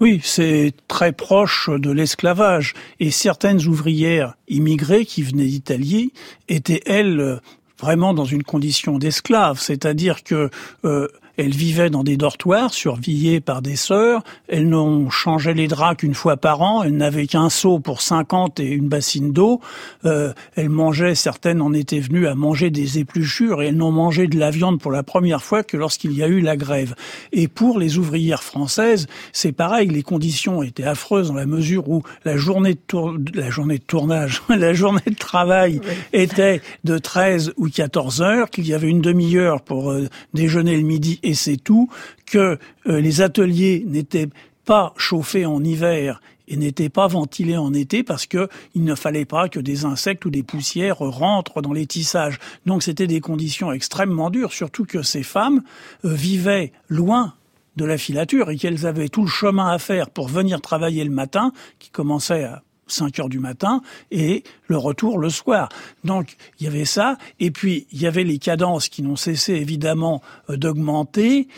Oui, 0.00 0.20
c'est 0.24 0.72
très 0.88 1.12
proche 1.12 1.70
de 1.70 1.90
l'esclavage. 1.90 2.74
Et 2.98 3.10
certaines 3.10 3.66
ouvrières 3.66 4.34
immigrées 4.48 5.04
qui 5.04 5.22
venaient 5.22 5.46
d'Italie 5.46 6.12
étaient, 6.48 6.82
elles, 6.86 7.40
vraiment 7.78 8.14
dans 8.14 8.24
une 8.24 8.44
condition 8.44 8.98
d'esclave, 8.98 9.60
c'est-à-dire 9.60 10.22
que 10.22 10.50
euh, 10.84 11.08
elles 11.36 11.54
vivaient 11.54 11.90
dans 11.90 12.04
des 12.04 12.16
dortoirs 12.16 12.74
surveillés 12.74 13.40
par 13.40 13.62
des 13.62 13.76
sœurs. 13.76 14.22
Elles 14.48 14.68
n'ont 14.68 15.08
changé 15.10 15.54
les 15.54 15.68
draps 15.68 15.98
qu'une 15.98 16.14
fois 16.14 16.36
par 16.36 16.60
an. 16.60 16.82
Elles 16.82 16.96
n'avaient 16.96 17.26
qu'un 17.26 17.48
seau 17.48 17.78
pour 17.78 18.02
50 18.02 18.60
et 18.60 18.70
une 18.70 18.88
bassine 18.88 19.32
d'eau. 19.32 19.60
Euh, 20.04 20.32
elles 20.56 20.68
mangeaient, 20.68 21.14
certaines 21.14 21.62
en 21.62 21.72
étaient 21.72 22.00
venues 22.00 22.26
à 22.26 22.34
manger 22.34 22.70
des 22.70 22.98
épluchures 22.98 23.62
et 23.62 23.68
elles 23.68 23.76
n'ont 23.76 23.92
mangé 23.92 24.26
de 24.26 24.38
la 24.38 24.50
viande 24.50 24.80
pour 24.80 24.92
la 24.92 25.02
première 25.02 25.42
fois 25.42 25.62
que 25.62 25.76
lorsqu'il 25.76 26.12
y 26.12 26.22
a 26.22 26.28
eu 26.28 26.40
la 26.40 26.56
grève. 26.56 26.94
Et 27.32 27.48
pour 27.48 27.78
les 27.78 27.98
ouvrières 27.98 28.42
françaises, 28.42 29.06
c'est 29.32 29.52
pareil. 29.52 29.88
Les 29.88 30.02
conditions 30.02 30.62
étaient 30.62 30.84
affreuses 30.84 31.28
dans 31.28 31.34
la 31.34 31.46
mesure 31.46 31.88
où 31.88 32.02
la 32.24 32.36
journée 32.36 32.74
de, 32.74 32.80
tour... 32.86 33.14
la 33.34 33.50
journée 33.50 33.78
de 33.78 33.84
tournage, 33.84 34.42
la 34.48 34.74
journée 34.74 35.00
de 35.06 35.14
travail 35.14 35.80
était 36.12 36.60
de 36.84 36.98
13 36.98 37.54
ou 37.56 37.68
14 37.68 38.20
heures, 38.22 38.50
qu'il 38.50 38.66
y 38.66 38.74
avait 38.74 38.88
une 38.88 39.00
demi-heure 39.00 39.62
pour 39.62 39.92
euh, 39.92 40.08
déjeuner 40.34 40.76
le 40.76 40.82
midi 40.82 41.20
et 41.22 41.34
c'est 41.34 41.56
tout, 41.56 41.88
que 42.26 42.58
euh, 42.86 43.00
les 43.00 43.20
ateliers 43.20 43.84
n'étaient 43.86 44.28
pas 44.64 44.92
chauffés 44.96 45.46
en 45.46 45.62
hiver 45.62 46.20
et 46.48 46.56
n'étaient 46.56 46.88
pas 46.88 47.06
ventilés 47.06 47.56
en 47.56 47.72
été 47.72 48.02
parce 48.02 48.26
que 48.26 48.48
il 48.74 48.84
ne 48.84 48.94
fallait 48.94 49.24
pas 49.24 49.48
que 49.48 49.60
des 49.60 49.84
insectes 49.84 50.24
ou 50.24 50.30
des 50.30 50.42
poussières 50.42 50.98
rentrent 50.98 51.62
dans 51.62 51.72
les 51.72 51.86
tissages. 51.86 52.38
Donc 52.66 52.82
c'était 52.82 53.06
des 53.06 53.20
conditions 53.20 53.72
extrêmement 53.72 54.30
dures, 54.30 54.52
surtout 54.52 54.84
que 54.84 55.02
ces 55.02 55.22
femmes 55.22 55.62
euh, 56.04 56.12
vivaient 56.14 56.72
loin 56.88 57.34
de 57.76 57.84
la 57.84 57.96
filature 57.96 58.50
et 58.50 58.56
qu'elles 58.56 58.86
avaient 58.86 59.08
tout 59.08 59.22
le 59.22 59.30
chemin 59.30 59.68
à 59.68 59.78
faire 59.78 60.10
pour 60.10 60.28
venir 60.28 60.60
travailler 60.60 61.04
le 61.04 61.10
matin, 61.10 61.52
qui 61.78 61.90
commençait 61.90 62.44
à 62.44 62.62
5 62.92 63.18
heures 63.20 63.28
du 63.28 63.38
matin 63.38 63.82
et 64.10 64.44
le 64.68 64.76
retour 64.76 65.18
le 65.18 65.30
soir. 65.30 65.68
Donc 66.04 66.36
il 66.58 66.64
y 66.64 66.66
avait 66.66 66.84
ça 66.84 67.16
et 67.40 67.50
puis 67.50 67.86
il 67.92 68.00
y 68.00 68.06
avait 68.06 68.24
les 68.24 68.38
cadences 68.38 68.88
qui 68.88 69.02
n'ont 69.02 69.16
cessé 69.16 69.54
évidemment 69.54 70.22
euh, 70.50 70.56
d'augmenter 70.56 71.48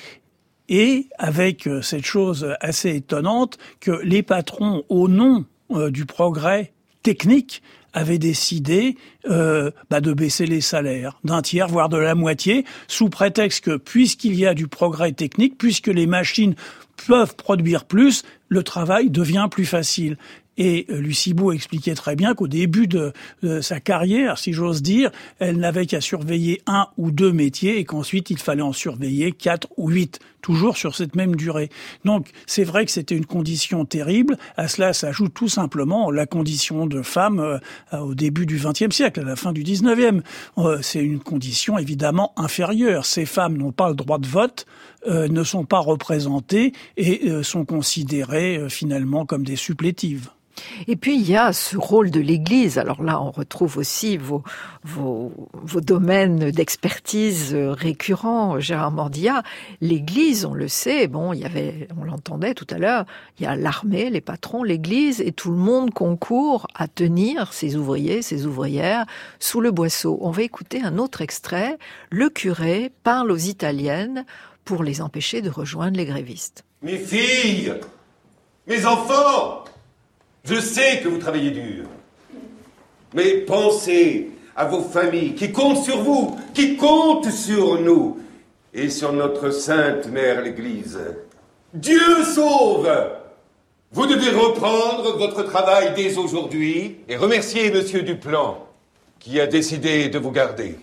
et 0.68 1.08
avec 1.18 1.66
euh, 1.66 1.82
cette 1.82 2.06
chose 2.06 2.54
assez 2.60 2.96
étonnante 2.96 3.58
que 3.80 3.92
les 4.02 4.22
patrons 4.22 4.84
au 4.88 5.08
nom 5.08 5.44
euh, 5.70 5.90
du 5.90 6.06
progrès 6.06 6.72
technique 7.02 7.62
avaient 7.92 8.18
décidé 8.18 8.96
bah, 9.24 10.00
de 10.00 10.12
baisser 10.12 10.46
les 10.46 10.60
salaires 10.60 11.20
d'un 11.22 11.42
tiers, 11.42 11.68
voire 11.68 11.88
de 11.88 11.96
la 11.96 12.16
moitié, 12.16 12.64
sous 12.88 13.08
prétexte 13.08 13.66
que 13.66 13.76
puisqu'il 13.76 14.34
y 14.34 14.46
a 14.46 14.54
du 14.54 14.66
progrès 14.66 15.12
technique, 15.12 15.56
puisque 15.56 15.86
les 15.86 16.08
machines 16.08 16.56
peuvent 17.06 17.36
produire 17.36 17.84
plus, 17.84 18.24
le 18.48 18.62
travail 18.62 19.10
devient 19.10 19.48
plus 19.50 19.66
facile. 19.66 20.16
Et 20.56 20.86
euh, 20.90 20.98
Lucie 20.98 21.34
Beau 21.34 21.52
expliquait 21.52 21.94
très 21.94 22.16
bien 22.16 22.34
qu'au 22.34 22.48
début 22.48 22.86
de, 22.86 23.12
sa 23.60 23.80
carrière, 23.80 24.38
si 24.38 24.52
j'ose 24.52 24.82
dire, 24.82 25.10
elle 25.38 25.58
n'avait 25.58 25.86
qu'à 25.86 26.00
surveiller 26.00 26.62
un 26.66 26.88
ou 26.96 27.10
deux 27.10 27.32
métiers 27.32 27.78
et 27.78 27.84
qu'ensuite 27.84 28.30
il 28.30 28.38
fallait 28.38 28.62
en 28.62 28.72
surveiller 28.72 29.32
quatre 29.32 29.68
ou 29.76 29.90
huit, 29.90 30.20
toujours 30.40 30.76
sur 30.76 30.94
cette 30.94 31.14
même 31.14 31.36
durée. 31.36 31.70
Donc 32.04 32.30
c'est 32.46 32.64
vrai 32.64 32.84
que 32.84 32.90
c'était 32.90 33.16
une 33.16 33.26
condition 33.26 33.84
terrible. 33.84 34.36
À 34.56 34.68
cela 34.68 34.92
s'ajoute 34.92 35.34
tout 35.34 35.48
simplement 35.48 36.10
la 36.10 36.26
condition 36.26 36.86
de 36.86 37.02
femme 37.02 37.40
euh, 37.40 37.98
au 37.98 38.14
début 38.14 38.46
du 38.46 38.58
XXe 38.58 38.94
siècle, 38.94 39.20
à 39.20 39.24
la 39.24 39.36
fin 39.36 39.52
du 39.52 39.62
XIXe. 39.62 40.22
Euh, 40.58 40.78
c'est 40.82 41.02
une 41.02 41.20
condition 41.20 41.78
évidemment 41.78 42.32
inférieure. 42.36 43.04
Ces 43.06 43.26
femmes 43.26 43.56
n'ont 43.56 43.72
pas 43.72 43.88
le 43.88 43.94
droit 43.94 44.18
de 44.18 44.26
vote, 44.26 44.66
ne 45.06 45.44
sont 45.44 45.66
pas 45.66 45.80
représentées 45.80 46.72
et 46.96 47.30
sont 47.42 47.66
considérées 47.66 48.68
finalement 48.70 49.26
comme 49.26 49.44
des 49.44 49.56
supplétives. 49.56 50.30
Et 50.88 50.96
puis 50.96 51.16
il 51.16 51.28
y 51.28 51.36
a 51.36 51.52
ce 51.52 51.76
rôle 51.76 52.10
de 52.10 52.20
l'Église. 52.20 52.78
Alors 52.78 53.02
là, 53.02 53.20
on 53.20 53.30
retrouve 53.30 53.78
aussi 53.78 54.16
vos, 54.16 54.42
vos, 54.82 55.32
vos 55.52 55.80
domaines 55.80 56.50
d'expertise 56.50 57.54
récurrents, 57.54 58.60
Gérard 58.60 58.90
Mordia. 58.90 59.42
L'Église, 59.80 60.44
on 60.44 60.54
le 60.54 60.68
sait, 60.68 61.06
bon, 61.06 61.32
il 61.32 61.40
y 61.40 61.44
avait, 61.44 61.88
on 62.00 62.04
l'entendait 62.04 62.54
tout 62.54 62.66
à 62.70 62.78
l'heure, 62.78 63.04
il 63.38 63.44
y 63.44 63.46
a 63.46 63.56
l'armée, 63.56 64.10
les 64.10 64.20
patrons, 64.20 64.62
l'Église, 64.62 65.20
et 65.20 65.32
tout 65.32 65.50
le 65.50 65.56
monde 65.56 65.92
concourt 65.92 66.66
à 66.74 66.88
tenir 66.88 67.52
ses 67.52 67.76
ouvriers, 67.76 68.22
ses 68.22 68.46
ouvrières 68.46 69.06
sous 69.38 69.60
le 69.60 69.70
boisseau. 69.70 70.18
On 70.20 70.30
va 70.30 70.42
écouter 70.42 70.82
un 70.82 70.98
autre 70.98 71.22
extrait. 71.22 71.78
Le 72.10 72.28
curé 72.28 72.92
parle 73.02 73.30
aux 73.30 73.36
Italiennes 73.36 74.24
pour 74.64 74.82
les 74.82 75.00
empêcher 75.00 75.42
de 75.42 75.50
rejoindre 75.50 75.96
les 75.96 76.06
grévistes. 76.06 76.64
Mes 76.82 76.98
filles, 76.98 77.74
mes 78.66 78.86
enfants, 78.86 79.64
je 80.44 80.60
sais 80.60 81.00
que 81.00 81.08
vous 81.08 81.18
travaillez 81.18 81.50
dur. 81.50 81.86
Mais 83.14 83.38
pensez 83.38 84.30
à 84.56 84.66
vos 84.66 84.82
familles 84.82 85.34
qui 85.34 85.52
comptent 85.52 85.84
sur 85.84 86.02
vous, 86.02 86.36
qui 86.52 86.76
comptent 86.76 87.30
sur 87.30 87.80
nous 87.80 88.18
et 88.72 88.90
sur 88.90 89.12
notre 89.12 89.50
sainte 89.50 90.06
mère 90.06 90.42
l'Église. 90.42 90.98
Dieu 91.72 92.24
sauve 92.24 92.88
Vous 93.92 94.06
devez 94.06 94.30
reprendre 94.30 95.16
votre 95.16 95.42
travail 95.44 95.92
dès 95.96 96.16
aujourd'hui 96.16 96.98
et 97.08 97.16
remercier 97.16 97.70
Monsieur 97.70 98.02
Duplan 98.02 98.66
qui 99.18 99.40
a 99.40 99.46
décidé 99.46 100.08
de 100.08 100.18
vous 100.18 100.30
garder. 100.30 100.76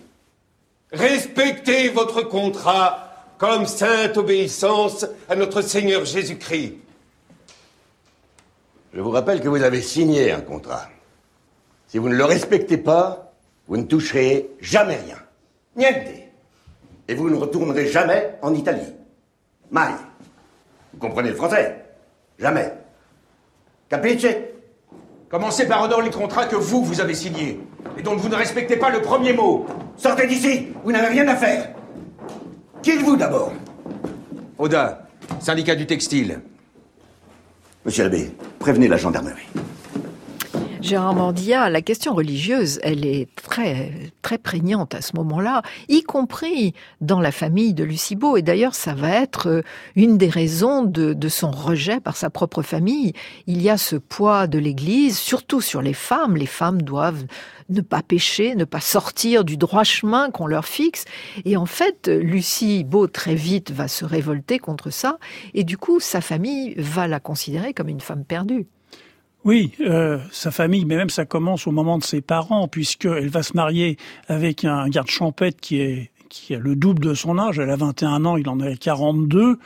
Respectez 0.90 1.88
votre 1.90 2.22
contrat 2.22 3.26
comme 3.38 3.66
sainte 3.66 4.16
obéissance 4.16 5.06
à 5.28 5.36
notre 5.36 5.62
Seigneur 5.62 6.04
Jésus-Christ. 6.04 6.74
Je 8.92 9.00
vous 9.00 9.10
rappelle 9.10 9.40
que 9.40 9.48
vous 9.48 9.62
avez 9.62 9.80
signé 9.80 10.32
un 10.32 10.40
contrat. 10.40 10.88
Si 11.86 11.98
vous 11.98 12.08
ne 12.08 12.14
le 12.14 12.24
respectez 12.24 12.76
pas, 12.76 13.32
vous 13.66 13.78
ne 13.78 13.84
toucherez 13.84 14.50
jamais 14.60 14.96
rien. 14.96 15.16
Niente. 15.76 16.08
Et 17.08 17.14
vous 17.14 17.30
ne 17.30 17.36
retournerez 17.36 17.86
jamais 17.86 18.34
en 18.42 18.52
Italie. 18.54 18.92
Mai. 19.70 19.80
Vous 20.92 20.98
comprenez 20.98 21.30
le 21.30 21.36
français? 21.36 21.84
Jamais. 22.38 22.72
Capiche 23.88 24.26
Commencez 25.30 25.66
par 25.66 25.82
honorer 25.82 26.04
les 26.04 26.10
contrats 26.10 26.44
que 26.44 26.56
vous, 26.56 26.84
vous 26.84 27.00
avez 27.00 27.14
signés. 27.14 27.58
Et 27.96 28.02
dont 28.02 28.16
vous 28.16 28.28
ne 28.28 28.34
respectez 28.34 28.76
pas 28.76 28.90
le 28.90 29.00
premier 29.00 29.32
mot. 29.32 29.64
Sortez 29.96 30.26
d'ici 30.26 30.68
Vous 30.84 30.92
n'avez 30.92 31.08
rien 31.08 31.26
à 31.28 31.36
faire 31.36 31.70
Qui 32.82 32.90
êtes-vous 32.90 33.16
d'abord? 33.16 33.52
Oda, 34.58 35.08
syndicat 35.40 35.74
du 35.74 35.86
textile. 35.86 36.42
Monsieur 37.84 38.04
l'abbé, 38.04 38.30
prévenez 38.60 38.86
la 38.86 38.96
gendarmerie. 38.96 39.48
Gérard 40.82 41.14
Mordia, 41.14 41.70
la 41.70 41.80
question 41.80 42.12
religieuse, 42.12 42.80
elle 42.82 43.06
est 43.06 43.28
très 43.36 44.12
très 44.20 44.36
prégnante 44.36 44.96
à 44.96 45.00
ce 45.00 45.14
moment-là, 45.14 45.62
y 45.88 46.02
compris 46.02 46.74
dans 47.00 47.20
la 47.20 47.30
famille 47.30 47.72
de 47.72 47.84
Lucie 47.84 48.16
Beau. 48.16 48.36
Et 48.36 48.42
d'ailleurs, 48.42 48.74
ça 48.74 48.92
va 48.92 49.10
être 49.10 49.48
euh, 49.48 49.62
une 49.94 50.18
des 50.18 50.28
raisons 50.28 50.82
de, 50.82 51.12
de, 51.12 51.28
son 51.28 51.52
rejet 51.52 52.00
par 52.00 52.16
sa 52.16 52.30
propre 52.30 52.62
famille. 52.62 53.12
Il 53.46 53.62
y 53.62 53.70
a 53.70 53.78
ce 53.78 53.94
poids 53.94 54.48
de 54.48 54.58
l'Église, 54.58 55.18
surtout 55.18 55.60
sur 55.60 55.82
les 55.82 55.94
femmes. 55.94 56.36
Les 56.36 56.46
femmes 56.46 56.82
doivent 56.82 57.26
ne 57.68 57.80
pas 57.80 58.02
pécher, 58.02 58.56
ne 58.56 58.64
pas 58.64 58.80
sortir 58.80 59.44
du 59.44 59.56
droit 59.56 59.84
chemin 59.84 60.30
qu'on 60.30 60.48
leur 60.48 60.64
fixe. 60.64 61.04
Et 61.44 61.56
en 61.56 61.66
fait, 61.66 62.08
Lucie 62.08 62.82
Beau 62.82 63.06
très 63.06 63.36
vite 63.36 63.70
va 63.70 63.86
se 63.86 64.04
révolter 64.04 64.58
contre 64.58 64.90
ça. 64.90 65.18
Et 65.54 65.62
du 65.62 65.78
coup, 65.78 66.00
sa 66.00 66.20
famille 66.20 66.74
va 66.76 67.06
la 67.06 67.20
considérer 67.20 67.72
comme 67.72 67.88
une 67.88 68.00
femme 68.00 68.24
perdue. 68.24 68.66
Oui, 69.44 69.72
euh, 69.80 70.18
sa 70.30 70.50
famille, 70.50 70.84
mais 70.84 70.96
même 70.96 71.10
ça 71.10 71.24
commence 71.24 71.66
au 71.66 71.72
moment 71.72 71.98
de 71.98 72.04
ses 72.04 72.20
parents, 72.20 72.68
puisqu'elle 72.68 73.28
va 73.28 73.42
se 73.42 73.56
marier 73.56 73.96
avec 74.28 74.64
un 74.64 74.88
garde 74.88 75.10
champêtre 75.10 75.60
qui 75.60 75.80
est 75.80 76.10
qui 76.32 76.54
a 76.54 76.58
le 76.58 76.74
double 76.74 77.02
de 77.02 77.14
son 77.14 77.38
âge. 77.38 77.58
Elle 77.58 77.68
a 77.68 77.76
21 77.76 78.24
ans, 78.24 78.36
il 78.38 78.48
en 78.48 78.58
a 78.60 78.74
42. 78.74 79.58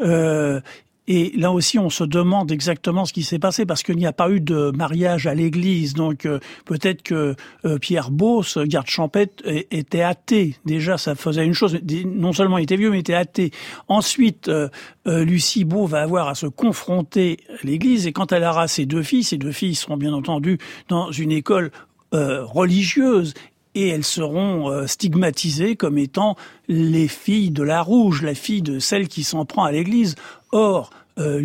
Euh, 0.00 0.60
et 1.08 1.32
là 1.36 1.52
aussi, 1.52 1.78
on 1.78 1.88
se 1.88 2.02
demande 2.02 2.50
exactement 2.50 3.04
ce 3.04 3.12
qui 3.12 3.22
s'est 3.22 3.38
passé 3.38 3.64
parce 3.64 3.82
qu'il 3.82 3.96
n'y 3.96 4.06
a 4.06 4.12
pas 4.12 4.30
eu 4.30 4.40
de 4.40 4.72
mariage 4.74 5.26
à 5.26 5.34
l'église. 5.34 5.94
Donc 5.94 6.26
euh, 6.26 6.40
peut-être 6.64 7.02
que 7.02 7.36
euh, 7.64 7.78
Pierre 7.78 8.10
Beauce, 8.10 8.58
garde 8.58 8.88
champêtre, 8.88 9.44
était 9.70 10.02
athée. 10.02 10.56
Déjà, 10.64 10.98
ça 10.98 11.14
faisait 11.14 11.44
une 11.44 11.54
chose. 11.54 11.78
Non 12.04 12.32
seulement 12.32 12.58
il 12.58 12.64
était 12.64 12.76
vieux, 12.76 12.90
mais 12.90 12.98
il 12.98 13.00
était 13.00 13.14
athée. 13.14 13.52
Ensuite, 13.86 14.48
euh, 14.48 14.68
Lucie 15.06 15.64
Beau 15.64 15.86
va 15.86 16.02
avoir 16.02 16.28
à 16.28 16.34
se 16.34 16.46
confronter 16.46 17.38
à 17.50 17.64
l'église. 17.64 18.08
Et 18.08 18.12
quand 18.12 18.32
elle 18.32 18.42
aura 18.42 18.66
ses 18.66 18.86
deux 18.86 19.02
filles, 19.02 19.22
ces 19.24 19.38
deux 19.38 19.52
filles 19.52 19.76
seront 19.76 19.96
bien 19.96 20.12
entendu 20.12 20.58
dans 20.88 21.12
une 21.12 21.32
école 21.32 21.70
religieuse 22.12 23.34
et 23.74 23.88
elles 23.88 24.04
seront 24.04 24.86
stigmatisées 24.86 25.76
comme 25.76 25.98
étant 25.98 26.34
les 26.66 27.08
filles 27.08 27.50
de 27.50 27.62
la 27.62 27.82
rouge, 27.82 28.22
la 28.22 28.34
fille 28.34 28.62
de 28.62 28.78
celle 28.78 29.06
qui 29.06 29.22
s'en 29.22 29.44
prend 29.44 29.64
à 29.64 29.72
l'église. 29.72 30.14
Or, 30.58 30.88
euh, 31.18 31.44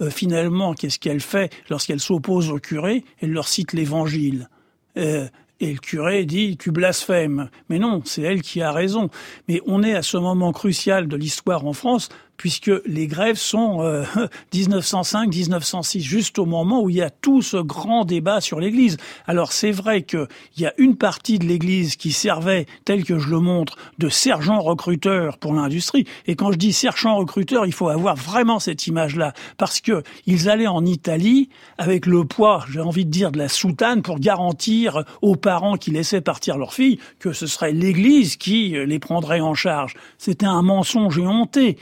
euh, 0.00 0.10
finalement, 0.10 0.74
qu'est-ce 0.74 0.98
qu'elle 0.98 1.20
fait 1.20 1.52
lorsqu'elle 1.70 2.00
s'oppose 2.00 2.50
au 2.50 2.58
curé 2.58 3.04
Elle 3.20 3.30
leur 3.30 3.46
cite 3.46 3.72
l'Évangile? 3.72 4.48
Euh, 4.96 5.28
et 5.60 5.72
le 5.72 5.78
curé 5.78 6.24
dit 6.24 6.56
tu 6.56 6.72
blasphèmes. 6.72 7.48
Mais 7.68 7.78
non, 7.78 8.02
c'est 8.04 8.22
elle 8.22 8.42
qui 8.42 8.60
a 8.60 8.72
raison. 8.72 9.08
Mais 9.46 9.60
on 9.66 9.84
est 9.84 9.94
à 9.94 10.02
ce 10.02 10.16
moment 10.16 10.50
crucial 10.50 11.06
de 11.06 11.14
l'histoire 11.14 11.64
en 11.64 11.72
France 11.72 12.08
puisque 12.38 12.70
les 12.86 13.06
grèves 13.06 13.36
sont 13.36 13.82
1905-1906, 14.54 15.98
euh, 15.98 16.00
juste 16.00 16.38
au 16.38 16.46
moment 16.46 16.80
où 16.80 16.88
il 16.88 16.96
y 16.96 17.02
a 17.02 17.10
tout 17.10 17.42
ce 17.42 17.58
grand 17.58 18.04
débat 18.04 18.40
sur 18.40 18.60
l'Église. 18.60 18.96
Alors 19.26 19.52
c'est 19.52 19.72
vrai 19.72 20.02
qu'il 20.02 20.28
y 20.56 20.64
a 20.64 20.72
une 20.78 20.96
partie 20.96 21.38
de 21.38 21.44
l'Église 21.44 21.96
qui 21.96 22.12
servait, 22.12 22.66
tel 22.84 23.04
que 23.04 23.18
je 23.18 23.28
le 23.28 23.40
montre, 23.40 23.76
de 23.98 24.08
sergent 24.08 24.60
recruteur 24.60 25.36
pour 25.36 25.52
l'industrie. 25.52 26.06
Et 26.26 26.36
quand 26.36 26.52
je 26.52 26.58
dis 26.58 26.72
sergent 26.72 27.16
recruteur, 27.16 27.66
il 27.66 27.72
faut 27.72 27.88
avoir 27.88 28.14
vraiment 28.14 28.60
cette 28.60 28.86
image-là, 28.86 29.34
parce 29.58 29.80
que 29.80 30.02
ils 30.26 30.48
allaient 30.48 30.68
en 30.68 30.86
Italie 30.86 31.48
avec 31.76 32.06
le 32.06 32.24
poids, 32.24 32.64
j'ai 32.70 32.80
envie 32.80 33.04
de 33.04 33.10
dire, 33.10 33.32
de 33.32 33.38
la 33.38 33.48
soutane 33.48 34.02
pour 34.02 34.20
garantir 34.20 35.02
aux 35.22 35.36
parents 35.36 35.76
qui 35.76 35.90
laissaient 35.90 36.20
partir 36.20 36.56
leurs 36.56 36.72
filles 36.72 37.00
que 37.18 37.32
ce 37.32 37.48
serait 37.48 37.72
l'Église 37.72 38.36
qui 38.36 38.76
les 38.86 38.98
prendrait 39.00 39.40
en 39.40 39.54
charge. 39.54 39.94
C'était 40.18 40.46
un 40.46 40.62
mensonge 40.62 41.18
éhonté. 41.18 41.76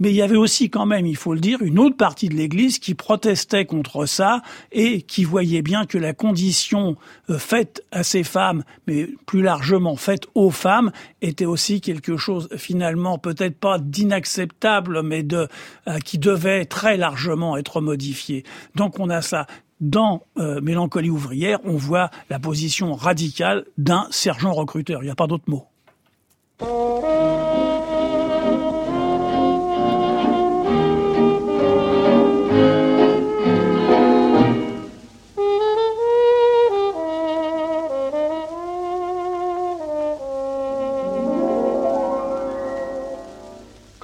Mais 0.00 0.10
il 0.10 0.14
y 0.14 0.22
avait 0.22 0.36
aussi 0.36 0.70
quand 0.70 0.86
même, 0.86 1.06
il 1.06 1.16
faut 1.16 1.34
le 1.34 1.40
dire, 1.40 1.60
une 1.62 1.78
autre 1.78 1.96
partie 1.96 2.28
de 2.28 2.34
l'Église 2.34 2.78
qui 2.78 2.94
protestait 2.94 3.64
contre 3.64 4.06
ça 4.06 4.42
et 4.72 5.02
qui 5.02 5.24
voyait 5.24 5.62
bien 5.62 5.86
que 5.86 5.98
la 5.98 6.12
condition 6.12 6.96
euh, 7.30 7.38
faite 7.38 7.84
à 7.90 8.02
ces 8.02 8.22
femmes, 8.22 8.62
mais 8.86 9.08
plus 9.26 9.42
largement 9.42 9.96
faite 9.96 10.26
aux 10.34 10.50
femmes, 10.50 10.92
était 11.22 11.46
aussi 11.46 11.80
quelque 11.80 12.16
chose 12.16 12.48
finalement 12.56 13.18
peut-être 13.18 13.58
pas 13.58 13.78
d'inacceptable, 13.78 15.02
mais 15.02 15.22
de 15.22 15.48
euh, 15.88 15.98
qui 15.98 16.18
devait 16.18 16.64
très 16.64 16.96
largement 16.96 17.56
être 17.56 17.80
modifié. 17.80 18.44
Donc 18.74 19.00
on 19.00 19.10
a 19.10 19.22
ça 19.22 19.46
dans 19.80 20.22
euh, 20.38 20.60
Mélancolie 20.60 21.10
ouvrière, 21.10 21.60
on 21.64 21.76
voit 21.76 22.10
la 22.30 22.38
position 22.38 22.94
radicale 22.94 23.64
d'un 23.78 24.06
sergent 24.10 24.52
recruteur. 24.52 25.02
Il 25.02 25.06
n'y 25.06 25.10
a 25.10 25.14
pas 25.14 25.26
d'autre 25.26 25.44
mot. 25.46 25.66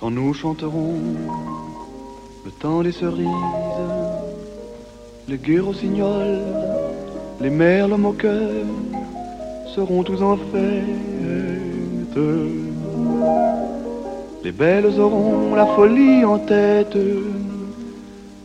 Quand 0.05 0.11
nous 0.11 0.35
chanterons 0.35 0.97
le 2.45 2.51
temps 2.51 2.83
des 2.83 2.93
cerises, 2.93 3.27
les 5.27 5.39
gueux 5.39 5.63
rossignols, 5.63 6.43
les 7.41 7.49
merles 7.49 7.97
moqueurs 7.97 8.67
seront 9.75 10.03
tous 10.03 10.21
en 10.23 10.37
fête. 10.37 12.19
Les 14.45 14.53
belles 14.53 15.01
auront 15.01 15.55
la 15.55 15.65
folie 15.75 16.23
en 16.23 16.39
tête 16.39 16.99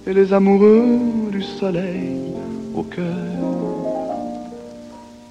et 0.08 0.14
les 0.14 0.32
amoureux 0.32 0.98
du 1.30 1.42
soleil 1.42 2.22
au 2.74 2.84
cœur. 2.84 3.04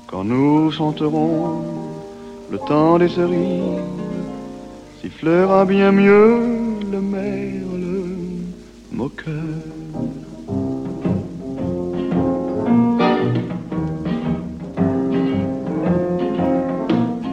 Quand 0.08 0.24
nous 0.24 0.70
chanterons 0.72 1.62
le 2.50 2.58
temps 2.58 2.98
des 2.98 3.08
cerises, 3.08 3.97
sifflera 5.00 5.64
bien 5.64 5.92
mieux 5.92 6.40
le 6.92 7.00
merle 7.00 8.04
moqueur. 8.90 9.34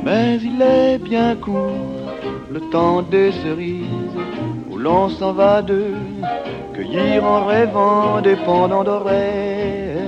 Mais 0.03 0.37
il 0.43 0.61
est 0.61 0.99
bien 0.99 1.35
court 1.35 2.11
le 2.51 2.59
temps 2.71 3.01
des 3.01 3.31
cerises 3.31 4.21
où 4.69 4.77
l'on 4.77 5.09
s'en 5.09 5.33
va 5.33 5.61
de 5.61 5.93
cueillir 6.73 7.25
en 7.25 7.45
rêvant 7.45 8.21
des 8.21 8.35
pendants 8.35 8.83
d'oreilles. 8.83 10.05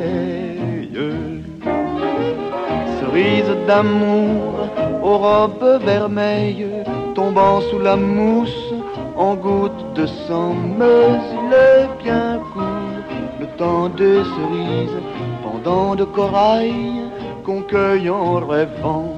Cerises 2.99 3.55
d'amour 3.67 4.56
aux 5.07 5.17
robes 5.17 5.79
vermeilles 5.83 6.67
tombant 7.15 7.61
sous 7.61 7.79
la 7.79 7.95
mousse 7.95 8.73
en 9.15 9.35
gouttes 9.35 9.93
de 9.95 10.05
sang. 10.05 10.53
Mais 10.77 11.07
il 11.39 11.53
est 11.53 12.03
bien 12.03 12.39
court 12.51 13.05
le 13.39 13.47
temps 13.58 13.89
des 13.89 14.21
cerises, 14.36 15.01
pendant 15.43 15.95
de 15.95 16.03
corail 16.03 16.73
qu'on 17.45 17.62
cueille 17.62 18.10
en 18.10 18.36
rêvant. 18.45 19.13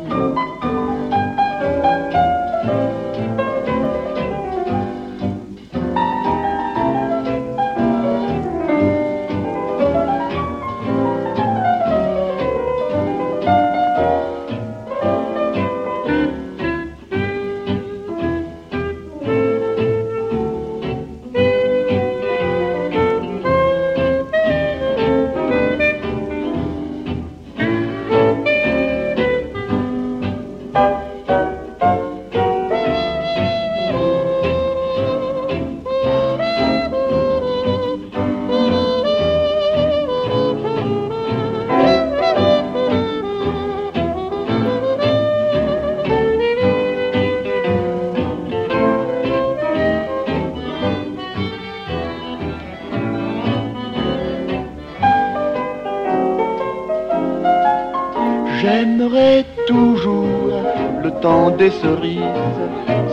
Des 61.58 61.72
cerises. 61.72 62.20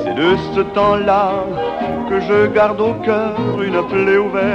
C'est 0.03 0.15
de 0.15 0.37
ce 0.55 0.61
temps-là 0.61 1.45
que 2.09 2.21
je 2.21 2.47
garde 2.47 2.81
au 2.81 2.95
cœur 3.05 3.37
une 3.63 3.83
plaie 3.89 4.19
ouverte. 4.19 4.47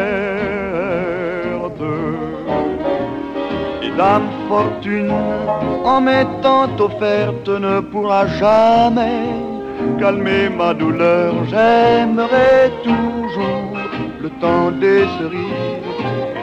Et 3.83 3.91
Dame 3.97 4.29
Fortune, 4.47 5.13
en 5.83 6.01
m'étant 6.01 6.69
offerte, 6.79 7.49
ne 7.49 7.79
pourra 7.79 8.27
jamais 8.27 9.25
calmer 9.99 10.49
ma 10.49 10.73
douleur. 10.73 11.33
J'aimerai 11.49 12.71
toujours 12.83 13.77
le 14.21 14.29
temps 14.41 14.71
des 14.71 15.05
cerises 15.17 15.69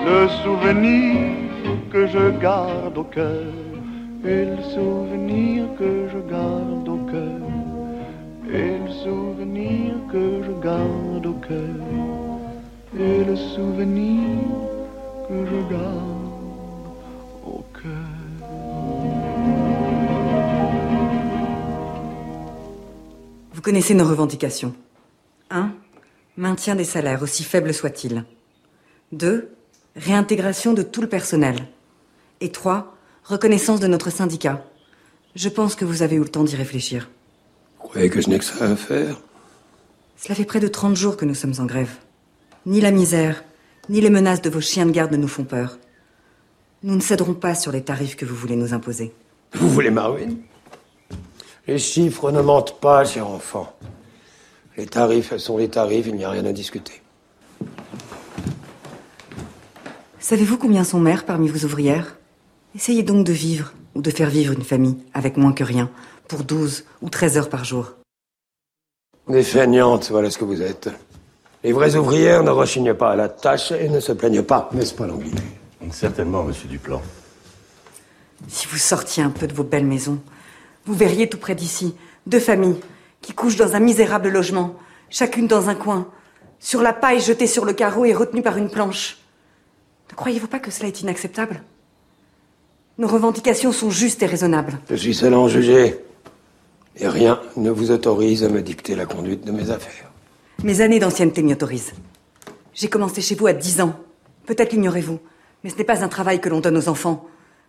le 0.06 0.28
souvenir 0.42 1.16
que 1.92 2.06
je 2.06 2.30
garde 2.40 2.96
au 2.96 3.04
cœur. 3.04 3.67
Et 4.24 4.44
le 4.44 4.62
souvenir 4.62 5.66
que 5.78 6.08
je 6.08 6.18
garde 6.30 6.88
au 6.88 6.98
et 8.50 8.78
le 8.78 8.90
souvenir 8.90 9.94
que 10.10 10.42
je 10.42 10.52
garde 10.62 11.26
au 11.26 11.34
cœur, 11.34 11.76
et 12.98 13.24
le 13.24 13.36
souvenir 13.36 14.48
que 15.28 15.46
je 15.46 15.70
garde 15.70 16.88
au 17.46 17.64
cœur. 17.74 17.92
Vous 23.52 23.60
connaissez 23.60 23.94
nos 23.94 24.06
revendications. 24.06 24.74
1. 25.50 25.72
Maintien 26.38 26.74
des 26.74 26.84
salaires, 26.84 27.22
aussi 27.22 27.44
faibles 27.44 27.74
soient-ils. 27.74 28.24
2. 29.12 29.50
Réintégration 29.96 30.72
de 30.72 30.82
tout 30.82 31.02
le 31.02 31.08
personnel. 31.08 31.56
Et 32.40 32.50
3. 32.50 32.94
Reconnaissance 33.28 33.78
de 33.78 33.86
notre 33.86 34.08
syndicat. 34.08 34.64
Je 35.34 35.50
pense 35.50 35.74
que 35.74 35.84
vous 35.84 36.00
avez 36.00 36.16
eu 36.16 36.20
le 36.20 36.30
temps 36.30 36.44
d'y 36.44 36.56
réfléchir. 36.56 37.10
Vous 37.78 37.88
croyez 37.88 38.08
que 38.08 38.22
je 38.22 38.30
n'ai 38.30 38.38
que 38.38 38.44
ça 38.46 38.64
à 38.64 38.74
faire? 38.74 39.20
Cela 40.16 40.34
fait 40.34 40.46
près 40.46 40.60
de 40.60 40.68
30 40.68 40.96
jours 40.96 41.18
que 41.18 41.26
nous 41.26 41.34
sommes 41.34 41.52
en 41.58 41.66
grève. 41.66 41.90
Ni 42.64 42.80
la 42.80 42.90
misère, 42.90 43.44
ni 43.90 44.00
les 44.00 44.08
menaces 44.08 44.40
de 44.40 44.48
vos 44.48 44.62
chiens 44.62 44.86
de 44.86 44.92
garde 44.92 45.12
ne 45.12 45.18
nous 45.18 45.28
font 45.28 45.44
peur. 45.44 45.78
Nous 46.82 46.94
ne 46.94 47.02
céderons 47.02 47.34
pas 47.34 47.54
sur 47.54 47.70
les 47.70 47.82
tarifs 47.82 48.16
que 48.16 48.24
vous 48.24 48.34
voulez 48.34 48.56
nous 48.56 48.72
imposer. 48.72 49.12
Vous 49.52 49.68
voulez 49.68 49.90
ma 49.90 50.06
ruine 50.06 50.38
Les 51.66 51.78
chiffres 51.78 52.30
ne 52.30 52.40
mentent 52.40 52.80
pas, 52.80 53.04
cher 53.04 53.28
enfant. 53.28 53.76
Les 54.78 54.86
tarifs 54.86 55.36
sont 55.36 55.58
les 55.58 55.68
tarifs, 55.68 56.06
il 56.06 56.14
n'y 56.14 56.24
a 56.24 56.30
rien 56.30 56.46
à 56.46 56.52
discuter. 56.52 57.02
Savez-vous 60.18 60.56
combien 60.56 60.82
sont 60.82 60.98
mères 60.98 61.26
parmi 61.26 61.48
vos 61.48 61.66
ouvrières? 61.66 62.17
Essayez 62.78 63.02
donc 63.02 63.26
de 63.26 63.32
vivre 63.32 63.72
ou 63.96 64.02
de 64.02 64.10
faire 64.12 64.30
vivre 64.30 64.52
une 64.52 64.62
famille 64.62 64.98
avec 65.12 65.36
moins 65.36 65.52
que 65.52 65.64
rien, 65.64 65.90
pour 66.28 66.44
12 66.44 66.84
ou 67.02 67.10
13 67.10 67.36
heures 67.36 67.48
par 67.48 67.64
jour. 67.64 67.94
Des 69.26 69.42
feignantes, 69.42 70.10
voilà 70.12 70.30
ce 70.30 70.38
que 70.38 70.44
vous 70.44 70.62
êtes. 70.62 70.88
Les 71.64 71.72
vraies 71.72 71.96
ouvrières 71.96 72.44
ne 72.44 72.50
rechignent 72.50 72.94
pas 72.94 73.10
à 73.10 73.16
la 73.16 73.28
tâche 73.28 73.72
et 73.72 73.88
ne 73.88 73.98
se 73.98 74.12
plaignent 74.12 74.44
pas. 74.44 74.70
N'est-ce 74.74 74.94
pas, 74.94 75.08
l'anglais? 75.08 75.32
Certainement, 75.90 76.44
monsieur 76.44 76.68
Duplan. 76.68 77.02
Si 78.46 78.68
vous 78.68 78.78
sortiez 78.78 79.24
un 79.24 79.30
peu 79.30 79.48
de 79.48 79.54
vos 79.54 79.64
belles 79.64 79.84
maisons, 79.84 80.20
vous 80.86 80.94
verriez 80.94 81.28
tout 81.28 81.38
près 81.38 81.56
d'ici 81.56 81.96
deux 82.28 82.38
familles 82.38 82.78
qui 83.22 83.34
couchent 83.34 83.56
dans 83.56 83.74
un 83.74 83.80
misérable 83.80 84.28
logement, 84.28 84.76
chacune 85.10 85.48
dans 85.48 85.68
un 85.68 85.74
coin, 85.74 86.06
sur 86.60 86.80
la 86.82 86.92
paille 86.92 87.20
jetée 87.20 87.48
sur 87.48 87.64
le 87.64 87.72
carreau 87.72 88.04
et 88.04 88.14
retenue 88.14 88.42
par 88.42 88.56
une 88.56 88.70
planche. 88.70 89.18
Ne 90.12 90.14
croyez-vous 90.14 90.46
pas 90.46 90.60
que 90.60 90.70
cela 90.70 90.86
est 90.86 91.00
inacceptable? 91.00 91.64
Nos 92.98 93.06
revendications 93.06 93.70
sont 93.70 93.90
justes 93.90 94.24
et 94.24 94.26
raisonnables. 94.26 94.80
Je 94.90 94.96
suis 94.96 95.14
seul 95.14 95.32
à 95.32 95.38
en 95.38 95.46
juger. 95.46 96.00
Et 96.96 97.06
rien 97.06 97.40
ne 97.56 97.70
vous 97.70 97.92
autorise 97.92 98.42
à 98.42 98.48
me 98.48 98.60
dicter 98.60 98.96
la 98.96 99.06
conduite 99.06 99.44
de 99.44 99.52
mes 99.52 99.70
affaires. 99.70 100.10
Mes 100.64 100.80
années 100.80 100.98
d'ancienneté 100.98 101.42
m'y 101.42 101.52
autorisent. 101.52 101.92
J'ai 102.74 102.88
commencé 102.88 103.20
chez 103.20 103.36
vous 103.36 103.46
à 103.46 103.52
10 103.52 103.82
ans. 103.82 103.94
Peut-être 104.46 104.72
l'ignorez-vous, 104.72 105.20
mais 105.62 105.70
ce 105.70 105.76
n'est 105.76 105.84
pas 105.84 106.02
un 106.02 106.08
travail 106.08 106.40
que 106.40 106.48
l'on 106.48 106.58
donne 106.58 106.76
aux 106.76 106.88
enfants. 106.88 107.24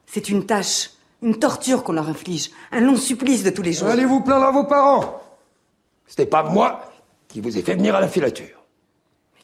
C'est 0.07 0.29
une 0.29 0.47
tâche, 0.47 0.89
une 1.21 1.37
torture 1.37 1.83
qu'on 1.83 1.93
leur 1.93 2.09
inflige, 2.09 2.49
un 2.71 2.81
long 2.81 2.95
supplice 2.95 3.43
de 3.43 3.51
tous 3.51 3.61
les 3.61 3.73
jours. 3.73 3.89
Allez 3.89 4.05
vous 4.05 4.21
plaindre 4.21 4.45
à 4.45 4.51
vos 4.51 4.63
parents? 4.63 5.21
Ce 6.07 6.19
n'est 6.19 6.27
pas 6.27 6.41
moi 6.41 6.91
qui 7.27 7.39
vous 7.39 7.55
ai 7.55 7.61
fait 7.61 7.75
venir 7.75 7.93
à 7.93 8.01
la 8.01 8.07
filature. 8.07 8.63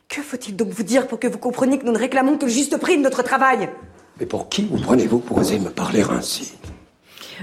Que 0.07 0.23
faut-il 0.23 0.55
donc 0.55 0.69
vous 0.69 0.83
dire 0.83 1.05
pour 1.05 1.19
que 1.19 1.27
vous 1.27 1.37
compreniez 1.37 1.77
que 1.77 1.85
nous 1.85 1.91
ne 1.91 1.99
réclamons 1.99 2.39
que 2.39 2.45
le 2.45 2.51
juste 2.51 2.75
prix 2.77 2.97
de 2.97 3.03
notre 3.03 3.21
travail? 3.21 3.69
Mais 4.19 4.25
pour 4.25 4.49
qui 4.49 4.63
vous 4.63 4.77
prenez-vous 4.77 5.19
pour 5.19 5.37
oser 5.37 5.59
me 5.59 5.69
parler 5.69 6.03
ainsi? 6.03 6.53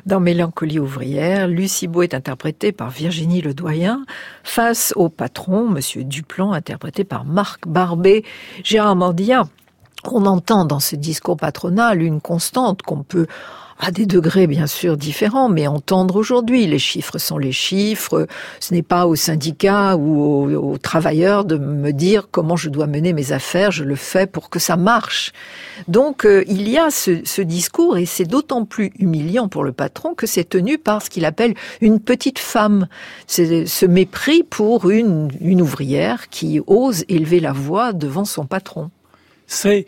Dans 0.07 0.21
Mélancolie 0.21 0.79
ouvrière, 0.79 1.47
Lucie 1.49 1.89
est 2.01 2.15
interprétée 2.15 2.73
par 2.73 2.89
Virginie 2.89 3.43
Ledoyen, 3.43 4.05
face 4.43 4.95
au 4.97 5.11
patron, 5.11 5.69
Monsieur 5.69 6.03
Duplan, 6.03 6.53
interprété 6.53 7.05
par 7.05 7.27
Marc 7.27 7.69
Barbet. 7.69 8.25
Gérard 8.65 8.97
Mordia, 8.97 9.45
on 10.11 10.25
entend 10.25 10.65
dans 10.65 10.81
ce 10.81 10.97
discours 10.97 11.37
patronal 11.37 12.01
une 12.01 12.23
constante 12.23 12.81
qu'on 12.83 13.03
peut 13.03 13.27
à 13.83 13.91
des 13.91 14.07
degrés 14.07 14.47
bien 14.47 14.69
sûr 14.69 14.97
différents, 14.97 15.49
mais 15.49 15.67
entendre 15.67 16.15
aujourd'hui. 16.15 16.69
Les 16.69 16.79
chiffres 16.79 17.19
sont 17.19 17.37
les 17.37 17.51
chiffres. 17.51 18.29
Ce 18.61 18.73
n'est 18.73 18.83
pas 18.83 19.07
aux 19.07 19.17
syndicats 19.17 19.97
ou 19.97 20.55
aux, 20.55 20.79
travailleurs 20.79 21.45
de 21.45 21.57
me 21.57 21.93
dire 21.93 22.29
comment 22.31 22.55
je 22.55 22.71
dois 22.71 22.87
mener 22.87 23.13
mes 23.13 23.33
affaires. 23.33 23.73
Je 23.73 23.83
le 23.83 23.97
fais 23.97 24.29
pour 24.29 24.51
que 24.51 24.61
ça 24.61 24.77
marche. 24.77 25.33
Donc 25.89 26.25
euh, 26.25 26.45
il 26.47 26.69
y 26.69 26.79
a 26.79 26.91
ce, 26.91 27.43
discours 27.43 27.99
et 27.99 28.07
c'est 28.07 28.25
d'autant 28.25 28.65
plus 28.65 28.93
humiliant 29.01 29.49
pour 29.49 29.65
le 29.65 29.73
patron 29.73 30.15
que 30.15 30.29
c'est 30.29 30.49
tenu 30.49 30.79
par 30.79 31.03
ce 31.03 31.11
qu'il 31.11 31.25
appelle 31.25 31.55
une 31.81 31.99
petite 31.99 32.39
femme. 32.39 32.87
C'est 33.27 33.67
ce 33.67 33.87
mépris 33.87 34.45
pour 34.45 34.91
une, 34.91 35.29
une 35.41 35.61
ouvrière 35.61 36.29
qui 36.29 36.61
ose 36.69 37.05
élever 37.09 37.41
la 37.41 37.53
voix 37.53 37.93
devant 37.93 38.25
son 38.25 38.47
patron. 38.47 38.91
C'est 39.49 39.87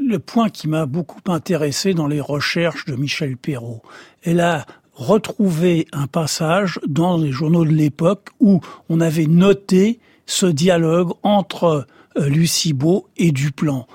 le 0.00 0.18
point 0.18 0.48
qui 0.48 0.68
m'a 0.68 0.86
beaucoup 0.86 1.20
intéressé 1.26 1.94
dans 1.94 2.06
les 2.06 2.20
recherches 2.20 2.84
de 2.84 2.94
Michel 2.94 3.36
Perrault. 3.36 3.82
Elle 4.22 4.40
a 4.40 4.66
retrouvé 4.94 5.86
un 5.92 6.06
passage 6.06 6.80
dans 6.86 7.16
les 7.16 7.32
journaux 7.32 7.64
de 7.64 7.70
l'époque 7.70 8.28
où 8.40 8.60
on 8.88 9.00
avait 9.00 9.26
noté 9.26 10.00
ce 10.26 10.46
dialogue 10.46 11.12
entre 11.22 11.86
euh, 12.18 12.28
Lucie 12.28 12.72
Beau 12.72 13.08
et 13.16 13.30
Duplan. 13.30 13.86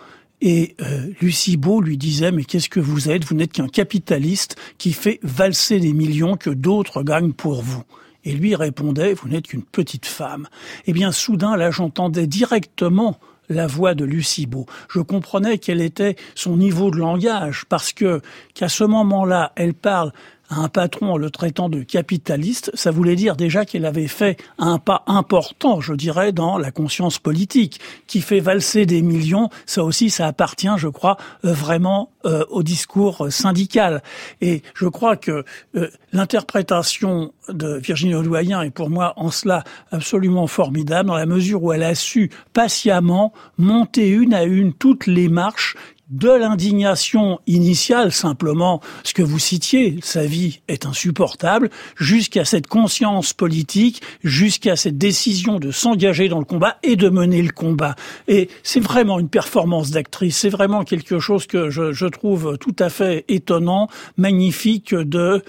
Et 0.41 0.75
euh, 0.81 1.07
Lucie 1.21 1.57
Beau 1.57 1.81
lui 1.81 1.97
disait 1.97 2.31
mais 2.31 2.43
qu'est-ce 2.43 2.69
que 2.69 2.79
vous 2.79 3.09
êtes? 3.09 3.25
Vous 3.25 3.35
n'êtes 3.35 3.53
qu'un 3.53 3.67
capitaliste 3.67 4.55
qui 4.77 4.93
fait 4.93 5.19
valser 5.23 5.79
des 5.79 5.93
millions 5.93 6.37
que 6.37 6.49
d'autres 6.49 7.03
gagnent 7.03 7.33
pour 7.33 7.61
vous. 7.61 7.83
Et 8.23 8.33
lui 8.33 8.55
répondait 8.55 9.13
vous 9.13 9.27
n'êtes 9.27 9.47
qu'une 9.47 9.63
petite 9.63 10.05
femme. 10.05 10.47
Eh 10.85 10.93
bien 10.93 11.11
soudain 11.11 11.55
là 11.57 11.71
j'entendais 11.71 12.27
directement 12.27 13.19
la 13.51 13.67
voix 13.67 13.93
de 13.93 14.05
Lucie 14.05 14.45
Beau. 14.45 14.65
Je 14.89 14.99
comprenais 14.99 15.57
quel 15.57 15.81
était 15.81 16.15
son 16.35 16.57
niveau 16.57 16.91
de 16.91 16.97
langage 16.97 17.65
parce 17.69 17.93
que 17.93 18.21
qu'à 18.53 18.69
ce 18.69 18.83
moment-là, 18.83 19.51
elle 19.55 19.73
parle 19.73 20.11
un 20.51 20.67
patron 20.67 21.13
en 21.13 21.17
le 21.17 21.29
traitant 21.29 21.69
de 21.69 21.81
capitaliste, 21.81 22.71
ça 22.73 22.91
voulait 22.91 23.15
dire 23.15 23.35
déjà 23.35 23.65
qu'elle 23.65 23.85
avait 23.85 24.07
fait 24.07 24.37
un 24.57 24.77
pas 24.77 25.03
important, 25.07 25.81
je 25.81 25.93
dirais, 25.93 26.31
dans 26.31 26.57
la 26.57 26.71
conscience 26.71 27.19
politique, 27.19 27.79
qui 28.07 28.21
fait 28.21 28.39
valser 28.39 28.85
des 28.85 29.01
millions. 29.01 29.49
Ça 29.65 29.83
aussi, 29.83 30.09
ça 30.09 30.27
appartient, 30.27 30.69
je 30.77 30.89
crois, 30.89 31.17
euh, 31.45 31.53
vraiment 31.53 32.11
euh, 32.25 32.43
au 32.49 32.63
discours 32.63 33.31
syndical. 33.31 34.03
Et 34.41 34.61
je 34.75 34.87
crois 34.87 35.15
que 35.15 35.43
euh, 35.75 35.89
l'interprétation 36.11 37.33
de 37.49 37.77
Virginie 37.77 38.15
Audoyen 38.15 38.61
est 38.61 38.71
pour 38.71 38.89
moi 38.89 39.13
en 39.15 39.31
cela 39.31 39.63
absolument 39.91 40.47
formidable, 40.47 41.07
dans 41.07 41.15
la 41.15 41.25
mesure 41.25 41.63
où 41.63 41.73
elle 41.73 41.83
a 41.83 41.95
su 41.95 42.29
patiemment 42.53 43.33
monter 43.57 44.09
une 44.09 44.33
à 44.33 44.43
une 44.43 44.73
toutes 44.73 45.07
les 45.07 45.29
marches 45.29 45.75
de 46.11 46.29
l'indignation 46.29 47.39
initiale, 47.47 48.11
simplement 48.11 48.81
ce 49.03 49.13
que 49.13 49.21
vous 49.21 49.39
citiez, 49.39 49.97
sa 50.03 50.25
vie 50.25 50.59
est 50.67 50.85
insupportable, 50.85 51.69
jusqu'à 51.97 52.45
cette 52.45 52.67
conscience 52.67 53.33
politique, 53.33 54.01
jusqu'à 54.23 54.75
cette 54.75 54.97
décision 54.97 55.57
de 55.57 55.71
s'engager 55.71 56.27
dans 56.27 56.39
le 56.39 56.45
combat 56.45 56.77
et 56.83 56.95
de 56.95 57.09
mener 57.09 57.41
le 57.41 57.51
combat. 57.51 57.95
Et 58.27 58.49
c'est 58.63 58.81
vraiment 58.81 59.19
une 59.19 59.29
performance 59.29 59.91
d'actrice, 59.91 60.37
c'est 60.37 60.49
vraiment 60.49 60.83
quelque 60.83 61.19
chose 61.19 61.47
que 61.47 61.69
je, 61.69 61.93
je 61.93 62.05
trouve 62.05 62.57
tout 62.59 62.75
à 62.79 62.89
fait 62.89 63.23
étonnant, 63.29 63.87
magnifique 64.17 64.93
de 64.93 65.43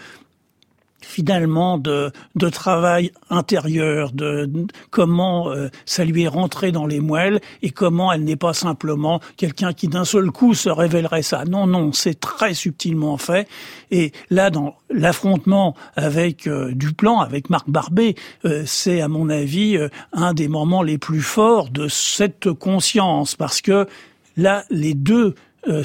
finalement 1.02 1.78
de, 1.78 2.10
de 2.34 2.48
travail 2.48 3.12
intérieur, 3.30 4.12
de, 4.12 4.50
comment 4.90 5.50
euh, 5.50 5.68
ça 5.84 6.04
lui 6.04 6.22
est 6.22 6.28
rentré 6.28 6.72
dans 6.72 6.86
les 6.86 7.00
moelles 7.00 7.40
et 7.62 7.70
comment 7.70 8.12
elle 8.12 8.24
n'est 8.24 8.36
pas 8.36 8.54
simplement 8.54 9.20
quelqu'un 9.36 9.72
qui 9.72 9.88
d'un 9.88 10.04
seul 10.04 10.30
coup 10.30 10.54
se 10.54 10.68
révélerait 10.68 11.22
ça. 11.22 11.44
Non, 11.44 11.66
non, 11.66 11.92
c'est 11.92 12.18
très 12.18 12.54
subtilement 12.54 13.16
fait. 13.16 13.48
Et 13.90 14.12
là, 14.30 14.50
dans 14.50 14.76
l'affrontement 14.90 15.74
avec 15.96 16.46
euh, 16.46 16.72
Duplan, 16.74 17.20
avec 17.20 17.50
Marc 17.50 17.68
Barbet, 17.68 18.14
euh, 18.44 18.62
c'est 18.66 19.00
à 19.00 19.08
mon 19.08 19.28
avis 19.28 19.78
un 20.12 20.34
des 20.34 20.48
moments 20.48 20.82
les 20.82 20.98
plus 20.98 21.22
forts 21.22 21.70
de 21.70 21.88
cette 21.88 22.52
conscience 22.52 23.34
parce 23.34 23.60
que 23.60 23.86
là, 24.36 24.64
les 24.70 24.94
deux 24.94 25.34
euh, 25.34 25.34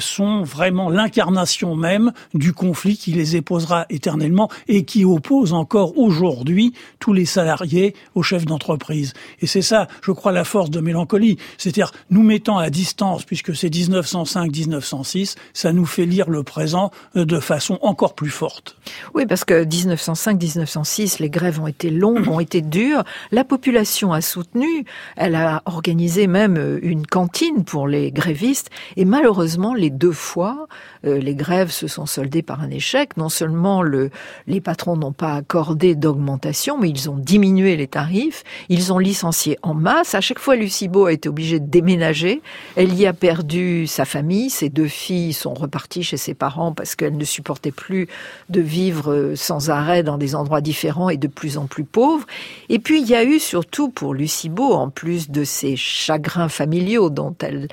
sont 0.00 0.42
vraiment 0.42 0.90
l'incarnation 0.90 1.76
même 1.76 2.12
du 2.34 2.52
conflit 2.52 2.96
qui 2.96 3.12
les 3.12 3.36
éposera 3.36 3.86
éternellement 3.90 4.48
et 4.66 4.84
qui 4.84 5.04
oppose 5.04 5.52
encore 5.52 5.96
aujourd'hui 5.98 6.72
tous 6.98 7.12
les 7.12 7.26
salariés 7.26 7.94
aux 8.14 8.22
chefs 8.22 8.44
d'entreprise. 8.44 9.12
Et 9.40 9.46
c'est 9.46 9.62
ça, 9.62 9.86
je 10.02 10.12
crois, 10.12 10.32
la 10.32 10.44
force 10.44 10.70
de 10.70 10.80
mélancolie. 10.80 11.38
C'est-à-dire, 11.56 11.92
nous 12.10 12.22
mettant 12.22 12.58
à 12.58 12.70
distance, 12.70 13.24
puisque 13.24 13.54
c'est 13.54 13.68
1905-1906, 13.68 15.36
ça 15.52 15.72
nous 15.72 15.86
fait 15.86 16.06
lire 16.06 16.30
le 16.30 16.42
présent 16.42 16.90
euh, 17.16 17.24
de 17.24 17.40
façon 17.40 17.78
encore 17.82 18.14
plus 18.14 18.30
forte. 18.30 18.76
Oui, 19.14 19.26
parce 19.26 19.44
que 19.44 19.64
1905-1906, 19.64 21.20
les 21.20 21.30
grèves 21.30 21.60
ont 21.60 21.66
été 21.66 21.90
longues, 21.90 22.28
ont 22.28 22.40
été 22.40 22.60
dures. 22.60 23.04
La 23.32 23.44
population 23.44 24.12
a 24.12 24.20
soutenu. 24.20 24.84
Elle 25.16 25.34
a 25.34 25.62
organisé 25.66 26.26
même 26.26 26.56
euh, 26.56 26.78
une 26.82 27.06
cantine 27.06 27.64
pour 27.64 27.86
les 27.88 28.10
grévistes. 28.10 28.70
Et 28.96 29.04
malheureusement, 29.04 29.67
les 29.74 29.90
deux 29.90 30.12
fois, 30.12 30.66
euh, 31.06 31.18
les 31.18 31.34
grèves 31.34 31.70
se 31.70 31.86
sont 31.86 32.06
soldées 32.06 32.42
par 32.42 32.60
un 32.60 32.70
échec. 32.70 33.16
Non 33.16 33.28
seulement 33.28 33.82
le, 33.82 34.10
les 34.46 34.60
patrons 34.60 34.96
n'ont 34.96 35.12
pas 35.12 35.34
accordé 35.34 35.94
d'augmentation, 35.94 36.78
mais 36.78 36.90
ils 36.90 37.08
ont 37.08 37.16
diminué 37.16 37.76
les 37.76 37.86
tarifs. 37.86 38.44
Ils 38.68 38.92
ont 38.92 38.98
licencié 38.98 39.58
en 39.62 39.74
masse. 39.74 40.14
À 40.14 40.20
chaque 40.20 40.38
fois, 40.38 40.56
Lucie 40.56 40.90
a 40.92 41.12
été 41.12 41.28
obligée 41.28 41.60
de 41.60 41.66
déménager. 41.66 42.42
Elle 42.76 42.94
y 42.94 43.06
a 43.06 43.12
perdu 43.12 43.86
sa 43.86 44.04
famille. 44.04 44.50
Ses 44.50 44.68
deux 44.68 44.88
filles 44.88 45.32
sont 45.32 45.54
reparties 45.54 46.02
chez 46.02 46.16
ses 46.16 46.34
parents 46.34 46.72
parce 46.72 46.96
qu'elles 46.96 47.16
ne 47.16 47.24
supportaient 47.24 47.70
plus 47.70 48.08
de 48.48 48.60
vivre 48.60 49.12
euh, 49.12 49.36
sans 49.36 49.70
arrêt 49.70 50.02
dans 50.02 50.18
des 50.18 50.34
endroits 50.34 50.60
différents 50.60 51.08
et 51.08 51.16
de 51.16 51.28
plus 51.28 51.58
en 51.58 51.66
plus 51.66 51.84
pauvres. 51.84 52.26
Et 52.68 52.78
puis, 52.78 53.00
il 53.00 53.08
y 53.08 53.14
a 53.14 53.24
eu 53.24 53.38
surtout 53.38 53.88
pour 53.88 54.14
Lucie 54.14 54.48
en 54.58 54.90
plus 54.90 55.30
de 55.30 55.44
ses 55.44 55.76
chagrins 55.76 56.48
familiaux 56.48 57.10
dont 57.10 57.34
elle, 57.40 57.68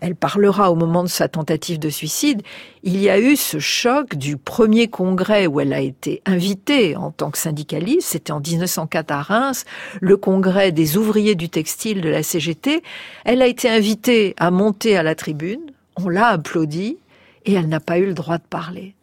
elle 0.00 0.14
parlera 0.14 0.70
au 0.70 0.74
moment 0.74 1.02
de 1.02 1.08
sa 1.08 1.28
tentative 1.38 1.78
de 1.78 1.88
suicide, 1.88 2.42
il 2.82 3.00
y 3.00 3.08
a 3.08 3.20
eu 3.20 3.36
ce 3.36 3.58
choc 3.58 4.16
du 4.16 4.36
premier 4.36 4.88
congrès 4.88 5.46
où 5.46 5.60
elle 5.60 5.72
a 5.72 5.80
été 5.80 6.20
invitée 6.26 6.96
en 6.96 7.10
tant 7.10 7.30
que 7.30 7.38
syndicaliste, 7.38 8.08
c'était 8.08 8.32
en 8.32 8.40
1904 8.40 9.10
à 9.12 9.22
Reims, 9.22 9.64
le 10.00 10.16
congrès 10.16 10.72
des 10.72 10.96
ouvriers 10.96 11.36
du 11.36 11.48
textile 11.48 12.00
de 12.00 12.08
la 12.08 12.22
CGT. 12.22 12.82
Elle 13.24 13.42
a 13.42 13.46
été 13.46 13.68
invitée 13.68 14.34
à 14.38 14.50
monter 14.50 14.96
à 14.96 15.02
la 15.02 15.14
tribune, 15.14 15.60
on 15.96 16.08
l'a 16.08 16.28
applaudi 16.28 16.98
et 17.46 17.52
elle 17.54 17.68
n'a 17.68 17.80
pas 17.80 17.98
eu 17.98 18.06
le 18.06 18.14
droit 18.14 18.38
de 18.38 18.48
parler. 18.48 18.94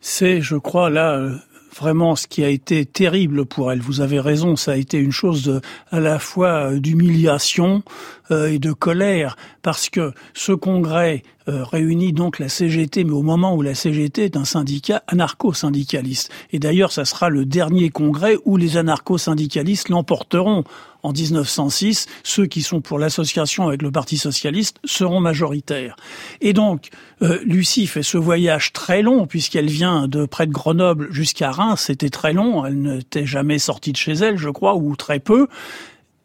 C'est, 0.00 0.40
je 0.40 0.56
crois, 0.56 0.88
là, 0.88 1.16
euh, 1.16 1.36
vraiment 1.74 2.16
ce 2.16 2.26
qui 2.26 2.42
a 2.42 2.48
été 2.48 2.84
terrible 2.86 3.44
pour 3.44 3.70
elle. 3.70 3.80
Vous 3.80 4.00
avez 4.00 4.20
raison, 4.20 4.56
ça 4.56 4.72
a 4.72 4.76
été 4.76 4.98
une 4.98 5.12
chose 5.12 5.60
à 5.90 6.00
la 6.00 6.18
fois 6.18 6.70
euh, 6.70 6.78
d'humiliation 6.78 7.82
et 8.30 8.58
de 8.58 8.72
colère, 8.72 9.36
parce 9.62 9.88
que 9.88 10.12
ce 10.34 10.52
congrès 10.52 11.22
euh, 11.50 11.64
réunit 11.64 12.12
donc 12.12 12.38
la 12.38 12.48
CGT, 12.48 13.02
mais 13.02 13.12
au 13.12 13.22
moment 13.22 13.56
où 13.56 13.62
la 13.62 13.74
CGT 13.74 14.24
est 14.24 14.36
un 14.36 14.44
syndicat 14.44 15.02
anarcho-syndicaliste. 15.08 16.30
Et 16.52 16.58
d'ailleurs, 16.58 16.92
ça 16.92 17.04
sera 17.04 17.28
le 17.28 17.44
dernier 17.44 17.90
congrès 17.90 18.36
où 18.44 18.56
les 18.56 18.76
anarcho-syndicalistes 18.76 19.88
l'emporteront 19.88 20.64
en 21.02 21.12
1906, 21.12 22.06
ceux 22.22 22.46
qui 22.46 22.62
sont 22.62 22.80
pour 22.80 22.98
l'association 22.98 23.66
avec 23.66 23.82
le 23.82 23.90
Parti 23.90 24.16
socialiste 24.16 24.78
seront 24.84 25.18
majoritaires. 25.20 25.96
Et 26.40 26.52
donc, 26.52 26.90
euh, 27.22 27.38
Lucie 27.44 27.86
fait 27.86 28.02
ce 28.02 28.18
voyage 28.18 28.72
très 28.72 29.02
long, 29.02 29.26
puisqu'elle 29.26 29.70
vient 29.70 30.06
de 30.06 30.26
près 30.26 30.46
de 30.46 30.52
Grenoble 30.52 31.08
jusqu'à 31.10 31.50
Reims, 31.50 31.84
c'était 31.86 32.10
très 32.10 32.32
long, 32.32 32.64
elle 32.64 32.80
n'était 32.80 33.26
jamais 33.26 33.58
sortie 33.58 33.92
de 33.92 33.96
chez 33.96 34.12
elle, 34.12 34.36
je 34.36 34.50
crois, 34.50 34.76
ou 34.76 34.94
très 34.94 35.18
peu. 35.20 35.48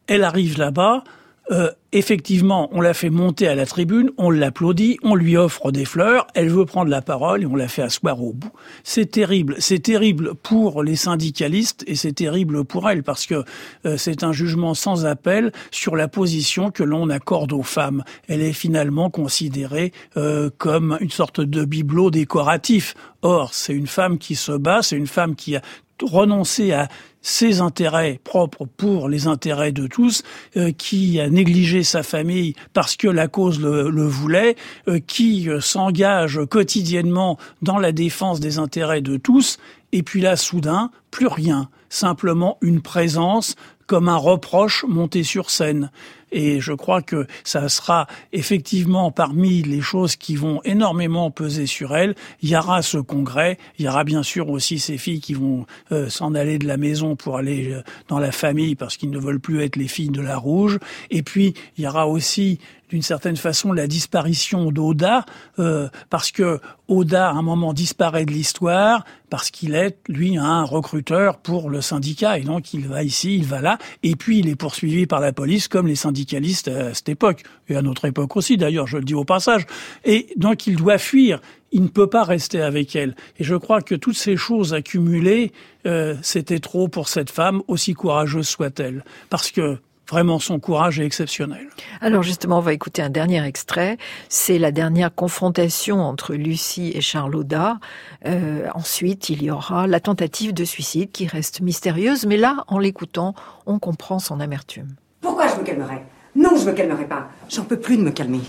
Elle 0.07 0.23
arrive 0.23 0.59
là-bas, 0.59 1.03
euh, 1.51 1.71
effectivement, 1.91 2.69
on 2.71 2.81
la 2.81 2.93
fait 2.93 3.09
monter 3.09 3.47
à 3.47 3.55
la 3.55 3.65
tribune, 3.65 4.11
on 4.17 4.29
l'applaudit, 4.29 4.97
on 5.03 5.15
lui 5.15 5.37
offre 5.37 5.71
des 5.71 5.85
fleurs, 5.85 6.27
elle 6.33 6.49
veut 6.49 6.65
prendre 6.65 6.89
la 6.89 7.01
parole 7.01 7.43
et 7.43 7.45
on 7.45 7.55
la 7.55 7.67
fait 7.67 7.81
asseoir 7.81 8.21
au 8.21 8.33
bout. 8.33 8.51
C'est 8.83 9.11
terrible, 9.11 9.55
c'est 9.59 9.79
terrible 9.79 10.35
pour 10.35 10.83
les 10.83 10.95
syndicalistes 10.95 11.83
et 11.87 11.95
c'est 11.95 12.13
terrible 12.13 12.65
pour 12.65 12.89
elle 12.89 13.03
parce 13.03 13.25
que 13.25 13.43
euh, 13.85 13.97
c'est 13.97 14.23
un 14.23 14.33
jugement 14.33 14.73
sans 14.73 15.05
appel 15.05 15.51
sur 15.71 15.95
la 15.95 16.07
position 16.07 16.71
que 16.71 16.83
l'on 16.83 17.09
accorde 17.09 17.53
aux 17.53 17.63
femmes. 17.63 18.03
Elle 18.27 18.41
est 18.41 18.53
finalement 18.53 19.09
considérée 19.09 19.91
euh, 20.17 20.49
comme 20.57 20.97
une 21.01 21.11
sorte 21.11 21.41
de 21.41 21.65
bibelot 21.65 22.11
décoratif. 22.11 22.95
Or, 23.21 23.53
c'est 23.53 23.73
une 23.73 23.87
femme 23.87 24.17
qui 24.17 24.35
se 24.35 24.51
bat, 24.51 24.81
c'est 24.81 24.97
une 24.97 25.07
femme 25.07 25.35
qui 25.35 25.55
a 25.55 25.61
renoncé 26.01 26.73
à 26.73 26.87
ses 27.25 27.59
intérêts 27.59 28.19
propres 28.23 28.65
pour 28.65 29.09
les 29.09 29.25
intérêts 29.25 29.71
de 29.71 29.87
tous, 29.87 30.21
euh, 30.57 30.71
qui 30.71 31.19
a 31.19 31.27
négligé 31.27 31.83
sa 31.85 32.03
famille 32.03 32.53
parce 32.73 32.97
que 32.97 33.07
la 33.07 33.29
cause 33.29 33.61
le, 33.61 34.05
voulait, 34.05 34.57
euh, 34.89 34.99
qui 34.99 35.49
euh, 35.49 35.61
s'engage 35.61 36.41
quotidiennement 36.49 37.37
dans 37.61 37.77
la 37.77 37.93
défense 37.93 38.41
des 38.41 38.59
intérêts 38.59 39.01
de 39.01 39.15
tous, 39.15 39.57
et 39.93 40.03
puis 40.03 40.19
là, 40.19 40.35
soudain, 40.35 40.91
plus 41.11 41.27
rien, 41.27 41.69
simplement 41.89 42.57
une 42.61 42.81
présence 42.81 43.55
comme 43.87 44.09
un 44.09 44.17
reproche 44.17 44.83
monté 44.87 45.23
sur 45.23 45.49
scène. 45.49 45.91
Et 46.35 46.59
je 46.59 46.73
crois 46.73 47.01
que 47.01 47.27
ça 47.45 47.69
sera 47.69 48.07
effectivement 48.33 49.09
parmi 49.09 49.63
les 49.63 49.79
choses 49.79 50.17
qui 50.17 50.35
vont 50.35 50.59
énormément 50.65 51.31
peser 51.31 51.65
sur 51.65 51.95
elle. 51.95 52.13
Il 52.41 52.49
y 52.49 52.57
aura 52.57 52.81
ce 52.81 52.97
congrès, 52.97 53.57
il 53.79 53.85
y 53.85 53.87
aura 53.87 54.03
bien 54.03 54.21
sûr 54.21 54.49
aussi 54.49 54.77
ces 54.77 54.97
filles 54.97 55.21
qui 55.21 55.33
vont 55.33 55.65
euh, 55.93 56.09
s'en 56.09 56.35
aller 56.35 56.59
de 56.59 56.67
la 56.67 56.75
maison 56.75 57.15
pour 57.15 57.37
aller 57.37 57.71
euh, 57.71 57.81
dans 58.09 58.19
la 58.19 58.33
famille 58.33 58.75
parce 58.75 58.97
qu'ils 58.97 59.11
ne 59.11 59.17
veulent 59.17 59.39
plus 59.39 59.61
être 59.63 59.77
les 59.77 59.87
filles 59.87 60.09
de 60.09 60.19
la 60.19 60.35
rouge. 60.35 60.77
Et 61.09 61.23
puis 61.23 61.53
il 61.77 61.85
y 61.85 61.87
aura 61.87 62.05
aussi 62.05 62.59
d'une 62.89 63.01
certaine 63.01 63.37
façon 63.37 63.73
la 63.73 63.87
disparition 63.87 64.71
d'Oda, 64.71 65.25
euh, 65.59 65.89
parce 66.09 66.31
que 66.31 66.59
Oda 66.87 67.29
à 67.29 67.33
un 67.33 67.41
moment 67.41 67.73
disparaît 67.73 68.25
de 68.25 68.31
l'histoire, 68.31 69.05
parce 69.29 69.49
qu'il 69.49 69.73
est, 69.73 69.97
lui, 70.07 70.37
un 70.37 70.63
recruteur 70.63 71.37
pour 71.37 71.69
le 71.69 71.81
syndicat, 71.81 72.37
et 72.37 72.43
donc 72.43 72.73
il 72.73 72.87
va 72.87 73.03
ici, 73.03 73.35
il 73.35 73.45
va 73.45 73.61
là, 73.61 73.77
et 74.03 74.15
puis 74.15 74.39
il 74.39 74.49
est 74.49 74.55
poursuivi 74.55 75.07
par 75.07 75.19
la 75.19 75.33
police 75.33 75.67
comme 75.67 75.87
les 75.87 75.95
syndicalistes 75.95 76.67
à 76.67 76.93
cette 76.93 77.09
époque, 77.09 77.43
et 77.69 77.75
à 77.75 77.81
notre 77.81 78.05
époque 78.05 78.35
aussi 78.35 78.57
d'ailleurs, 78.57 78.87
je 78.87 78.97
le 78.97 79.03
dis 79.03 79.15
au 79.15 79.25
passage, 79.25 79.65
et 80.03 80.27
donc 80.37 80.67
il 80.67 80.75
doit 80.75 80.97
fuir, 80.97 81.41
il 81.71 81.83
ne 81.83 81.87
peut 81.87 82.07
pas 82.07 82.23
rester 82.23 82.61
avec 82.61 82.95
elle. 82.95 83.15
Et 83.37 83.43
je 83.43 83.55
crois 83.55 83.81
que 83.81 83.95
toutes 83.95 84.15
ces 84.15 84.37
choses 84.37 84.73
accumulées, 84.73 85.51
euh, 85.85 86.15
c'était 86.21 86.59
trop 86.59 86.87
pour 86.87 87.09
cette 87.09 87.29
femme, 87.29 87.61
aussi 87.67 87.93
courageuse 87.93 88.47
soit-elle. 88.47 89.03
Parce 89.29 89.51
que 89.51 89.79
Vraiment, 90.09 90.37
son 90.37 90.59
courage 90.59 90.99
est 90.99 91.05
exceptionnel. 91.05 91.67
Alors 91.99 92.21
justement, 92.21 92.59
on 92.59 92.61
va 92.61 92.73
écouter 92.73 93.01
un 93.01 93.09
dernier 93.09 93.43
extrait. 93.43 93.97
C'est 94.29 94.59
la 94.59 94.71
dernière 94.71 95.13
confrontation 95.13 95.99
entre 95.99 96.35
Lucie 96.35 96.91
et 96.93 97.01
Charlotta. 97.01 97.79
Euh, 98.25 98.67
ensuite, 98.75 99.29
il 99.29 99.41
y 99.41 99.49
aura 99.49 99.87
la 99.87 99.99
tentative 99.99 100.53
de 100.53 100.63
suicide 100.63 101.11
qui 101.11 101.25
reste 101.25 101.61
mystérieuse, 101.61 102.25
mais 102.25 102.37
là, 102.37 102.63
en 102.67 102.77
l'écoutant, 102.77 103.33
on 103.65 103.79
comprend 103.79 104.19
son 104.19 104.39
amertume. 104.39 104.95
Pourquoi 105.21 105.47
je 105.47 105.55
me 105.55 105.63
calmerais? 105.63 106.05
Non, 106.35 106.51
je 106.55 106.65
me 106.65 106.73
calmerai 106.73 107.05
pas. 107.05 107.29
J'en 107.49 107.63
peux 107.63 107.79
plus 107.79 107.97
de 107.97 108.03
me 108.03 108.11
calmer. 108.11 108.41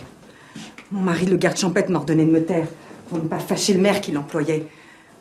Mon 0.93 1.01
mari, 1.01 1.25
le 1.25 1.37
garde 1.37 1.57
champêtre, 1.57 1.91
m'ordonnait 1.91 2.27
de 2.27 2.31
me 2.31 2.45
taire 2.45 2.69
pour 3.09 3.19
ne 3.19 3.29
pas 3.29 3.39
fâcher 3.39 3.73
le 3.73 3.81
maire 3.81 4.01
qui 4.01 4.13
l'employait. 4.13 4.67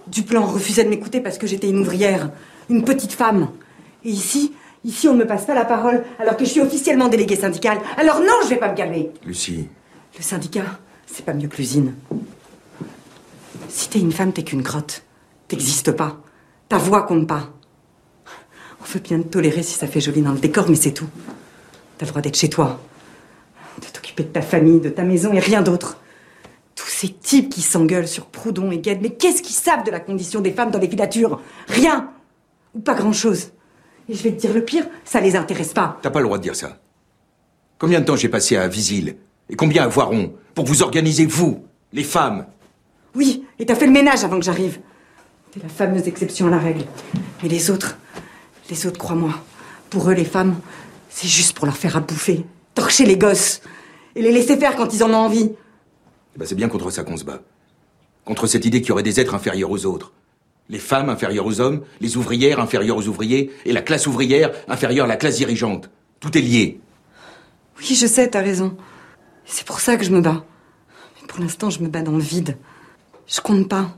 Duplan 0.07 0.45
refusait 0.45 0.83
de 0.83 0.89
m'écouter 0.89 1.21
parce 1.21 1.37
que 1.37 1.47
j'étais 1.47 1.69
une 1.69 1.79
ouvrière, 1.79 2.29
une 2.69 2.83
petite 2.83 3.13
femme. 3.13 3.49
Et 4.03 4.09
ici, 4.09 4.53
Ici, 4.85 5.07
on 5.07 5.13
ne 5.13 5.19
me 5.19 5.27
passe 5.27 5.45
pas 5.45 5.55
la 5.55 5.65
parole 5.65 6.03
alors 6.19 6.37
que 6.37 6.45
je 6.45 6.51
suis 6.51 6.61
officiellement 6.61 7.07
déléguée 7.07 7.35
syndicale. 7.35 7.79
Alors 7.97 8.19
non, 8.19 8.35
je 8.43 8.49
vais 8.49 8.57
pas 8.57 8.69
me 8.71 8.77
calmer. 8.77 9.09
Lucie. 9.25 9.67
Le 10.15 10.23
syndicat, 10.23 10.79
c'est 11.07 11.25
pas 11.25 11.33
mieux 11.33 11.47
que 11.47 11.57
l'usine. 11.57 11.95
Si 13.67 13.89
t'es 13.89 13.99
une 13.99 14.11
femme, 14.11 14.31
t'es 14.31 14.43
qu'une 14.43 14.61
grotte. 14.61 15.01
T'existes 15.47 15.91
pas. 15.91 16.21
Ta 16.69 16.77
voix 16.77 17.01
compte 17.01 17.27
pas. 17.27 17.49
On 18.79 18.85
veut 18.85 18.99
bien 18.99 19.19
te 19.19 19.27
tolérer 19.27 19.63
si 19.63 19.73
ça 19.73 19.87
fait 19.87 19.99
joli 19.99 20.21
dans 20.21 20.33
le 20.33 20.39
décor, 20.39 20.69
mais 20.69 20.75
c'est 20.75 20.91
tout. 20.91 21.09
T'as 21.97 22.05
le 22.05 22.11
droit 22.11 22.21
d'être 22.21 22.37
chez 22.37 22.49
toi. 22.49 22.79
De 23.81 23.87
t'occuper 23.87 24.23
de 24.23 24.29
ta 24.29 24.43
famille, 24.43 24.79
de 24.79 24.89
ta 24.89 25.01
maison 25.03 25.33
et 25.33 25.39
rien 25.39 25.63
d'autre. 25.63 25.97
Tous 26.75 26.87
ces 26.87 27.09
types 27.09 27.49
qui 27.49 27.63
s'engueulent 27.63 28.07
sur 28.07 28.27
Proudhon 28.27 28.69
et 28.69 28.77
Gued, 28.77 29.01
mais 29.01 29.09
qu'est-ce 29.09 29.41
qu'ils 29.41 29.55
savent 29.55 29.83
de 29.83 29.89
la 29.91 29.99
condition 29.99 30.41
des 30.41 30.51
femmes 30.51 30.69
dans 30.69 30.79
les 30.79 30.87
filatures 30.89 31.41
Rien 31.67 32.11
Ou 32.75 32.81
pas 32.81 32.93
grand-chose. 32.93 33.49
Et 34.07 34.13
je 34.13 34.23
vais 34.23 34.31
te 34.31 34.39
dire 34.39 34.53
le 34.53 34.63
pire, 34.63 34.85
ça 35.03 35.19
les 35.19 35.35
intéresse 35.35 35.73
pas. 35.73 35.97
T'as 36.01 36.09
pas 36.11 36.19
le 36.19 36.25
droit 36.25 36.37
de 36.37 36.43
dire 36.43 36.55
ça. 36.55 36.79
Combien 37.79 37.99
de 37.99 38.05
temps 38.05 38.15
j'ai 38.15 38.29
passé 38.29 38.55
à 38.55 38.67
Visil 38.67 39.17
Et 39.49 39.55
combien 39.55 39.83
à 39.83 39.87
Voiron 39.87 40.33
Pour 40.53 40.65
vous 40.65 40.83
organiser, 40.83 41.25
vous, 41.25 41.63
les 41.91 42.03
femmes? 42.03 42.45
Oui, 43.15 43.45
et 43.59 43.65
t'as 43.65 43.75
fait 43.75 43.87
le 43.87 43.91
ménage 43.91 44.23
avant 44.23 44.39
que 44.39 44.45
j'arrive. 44.45 44.79
T'es 45.51 45.59
la 45.61 45.69
fameuse 45.69 46.07
exception 46.07 46.47
à 46.47 46.51
la 46.51 46.59
règle. 46.59 46.85
Mais 47.41 47.49
les 47.49 47.69
autres, 47.71 47.97
les 48.69 48.85
autres, 48.85 48.97
crois-moi, 48.97 49.31
pour 49.89 50.09
eux, 50.09 50.13
les 50.13 50.25
femmes, 50.25 50.55
c'est 51.09 51.27
juste 51.27 51.55
pour 51.55 51.65
leur 51.65 51.77
faire 51.77 51.95
à 51.97 52.01
bouffer, 52.01 52.45
torcher 52.73 53.05
les 53.05 53.17
gosses, 53.17 53.61
et 54.15 54.21
les 54.21 54.31
laisser 54.31 54.57
faire 54.57 54.75
quand 54.75 54.93
ils 54.93 55.03
en 55.03 55.11
ont 55.11 55.25
envie. 55.25 55.51
Eh 56.35 56.39
ben 56.39 56.45
c'est 56.45 56.55
bien 56.55 56.67
contre 56.67 56.89
ça 56.91 57.03
qu'on 57.03 57.17
se 57.17 57.23
bat. 57.23 57.41
Contre 58.25 58.47
cette 58.47 58.65
idée 58.65 58.81
qu'il 58.81 58.89
y 58.89 58.91
aurait 58.91 59.03
des 59.03 59.19
êtres 59.19 59.35
inférieurs 59.35 59.71
aux 59.71 59.85
autres. 59.85 60.11
Les 60.69 60.79
femmes 60.79 61.09
inférieures 61.09 61.45
aux 61.45 61.61
hommes, 61.61 61.83
les 62.01 62.17
ouvrières 62.17 62.59
inférieures 62.59 62.97
aux 62.97 63.07
ouvriers, 63.07 63.51
et 63.65 63.73
la 63.73 63.81
classe 63.81 64.07
ouvrière 64.07 64.51
inférieure 64.67 65.05
à 65.05 65.07
la 65.07 65.17
classe 65.17 65.37
dirigeante. 65.37 65.89
Tout 66.19 66.35
est 66.37 66.41
lié. 66.41 66.79
Oui, 67.77 67.95
je 67.95 68.07
sais, 68.07 68.29
t'as 68.29 68.41
raison. 68.41 68.75
C'est 69.45 69.65
pour 69.65 69.79
ça 69.79 69.97
que 69.97 70.03
je 70.03 70.11
me 70.11 70.21
bats. 70.21 70.43
Mais 71.21 71.27
pour 71.27 71.39
l'instant, 71.39 71.69
je 71.69 71.81
me 71.81 71.87
bats 71.87 72.01
dans 72.01 72.13
le 72.13 72.19
vide. 72.19 72.57
Je 73.27 73.41
compte 73.41 73.69
pas. 73.69 73.95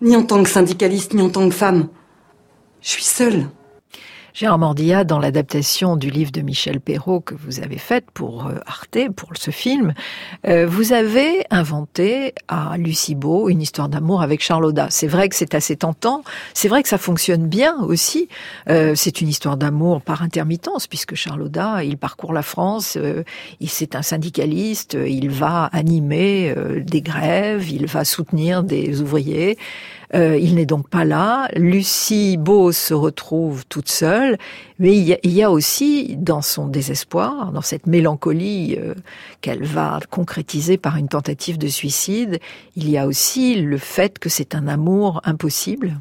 Ni 0.00 0.16
en 0.16 0.24
tant 0.24 0.42
que 0.42 0.48
syndicaliste, 0.48 1.12
ni 1.12 1.20
en 1.20 1.28
tant 1.28 1.48
que 1.48 1.54
femme. 1.54 1.88
Je 2.80 2.88
suis 2.88 3.04
seule. 3.04 3.46
Gérard 4.32 4.58
Mordilla, 4.58 5.02
dans 5.02 5.18
l'adaptation 5.18 5.96
du 5.96 6.08
livre 6.08 6.30
de 6.30 6.40
Michel 6.40 6.80
Perrault 6.80 7.20
que 7.20 7.34
vous 7.34 7.60
avez 7.60 7.78
faite 7.78 8.06
pour 8.14 8.46
euh, 8.46 8.58
Arte, 8.64 9.10
pour 9.16 9.30
ce 9.34 9.50
film, 9.50 9.92
euh, 10.46 10.66
vous 10.66 10.92
avez 10.92 11.44
inventé 11.50 12.34
à 12.46 12.76
Lucie 12.76 13.16
une 13.48 13.60
histoire 13.60 13.88
d'amour 13.88 14.22
avec 14.22 14.40
Charlotta. 14.40 14.86
C'est 14.90 15.08
vrai 15.08 15.28
que 15.28 15.34
c'est 15.34 15.54
assez 15.54 15.76
tentant, 15.76 16.22
c'est 16.54 16.68
vrai 16.68 16.82
que 16.82 16.88
ça 16.88 16.96
fonctionne 16.98 17.48
bien 17.48 17.76
aussi. 17.80 18.28
Euh, 18.68 18.94
c'est 18.94 19.20
une 19.20 19.28
histoire 19.28 19.56
d'amour 19.56 20.00
par 20.00 20.22
intermittence, 20.22 20.86
puisque 20.86 21.16
Charlotta, 21.16 21.82
il 21.82 21.98
parcourt 21.98 22.32
la 22.32 22.42
France, 22.42 22.96
c'est 23.66 23.96
un 23.96 24.02
syndicaliste, 24.02 24.96
il 25.06 25.30
va 25.30 25.64
animer 25.72 26.54
des 26.78 27.02
grèves, 27.02 27.68
il 27.68 27.86
va 27.86 28.04
soutenir 28.04 28.62
des 28.62 29.00
ouvriers. 29.00 29.58
Euh, 30.14 30.36
il 30.36 30.56
n'est 30.56 30.66
donc 30.66 30.88
pas 30.88 31.04
là. 31.04 31.48
Lucie 31.54 32.36
Beau 32.36 32.72
se 32.72 32.94
retrouve 32.94 33.64
toute 33.66 33.88
seule, 33.88 34.38
mais 34.78 34.96
il 34.96 35.30
y, 35.30 35.42
a, 35.42 35.50
aussi 35.50 36.16
dans 36.16 36.42
son 36.42 36.66
désespoir, 36.66 37.52
dans 37.52 37.62
cette 37.62 37.86
mélancolie 37.86 38.76
euh, 38.78 38.94
qu'elle 39.40 39.62
va 39.62 40.00
concrétiser 40.10 40.78
par 40.78 40.96
une 40.96 41.08
tentative 41.08 41.58
de 41.58 41.68
suicide, 41.68 42.40
il 42.76 42.90
y 42.90 42.98
a 42.98 43.06
aussi 43.06 43.56
le 43.56 43.78
fait 43.78 44.18
que 44.18 44.28
c'est 44.28 44.54
un 44.54 44.66
amour 44.66 45.20
impossible. 45.24 45.98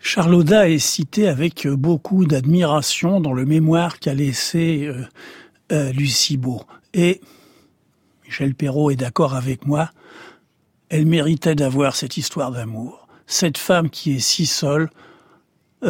Charlotta 0.00 0.68
est 0.68 0.78
citée 0.78 1.28
avec 1.28 1.66
beaucoup 1.66 2.26
d'admiration 2.26 3.20
dans 3.20 3.32
le 3.32 3.46
mémoire 3.46 3.98
qu'a 3.98 4.12
laissé 4.12 4.90
euh, 5.72 5.92
Lucie 5.92 6.36
Beau. 6.36 6.62
Et 6.92 7.22
Michel 8.26 8.54
Perrault 8.54 8.90
est 8.90 8.96
d'accord 8.96 9.34
avec 9.34 9.66
moi, 9.66 9.90
elle 10.88 11.06
méritait 11.06 11.54
d'avoir 11.54 11.96
cette 11.96 12.16
histoire 12.16 12.50
d'amour. 12.50 13.06
Cette 13.26 13.58
femme 13.58 13.90
qui 13.90 14.16
est 14.16 14.20
si 14.20 14.46
seule, 14.46 14.90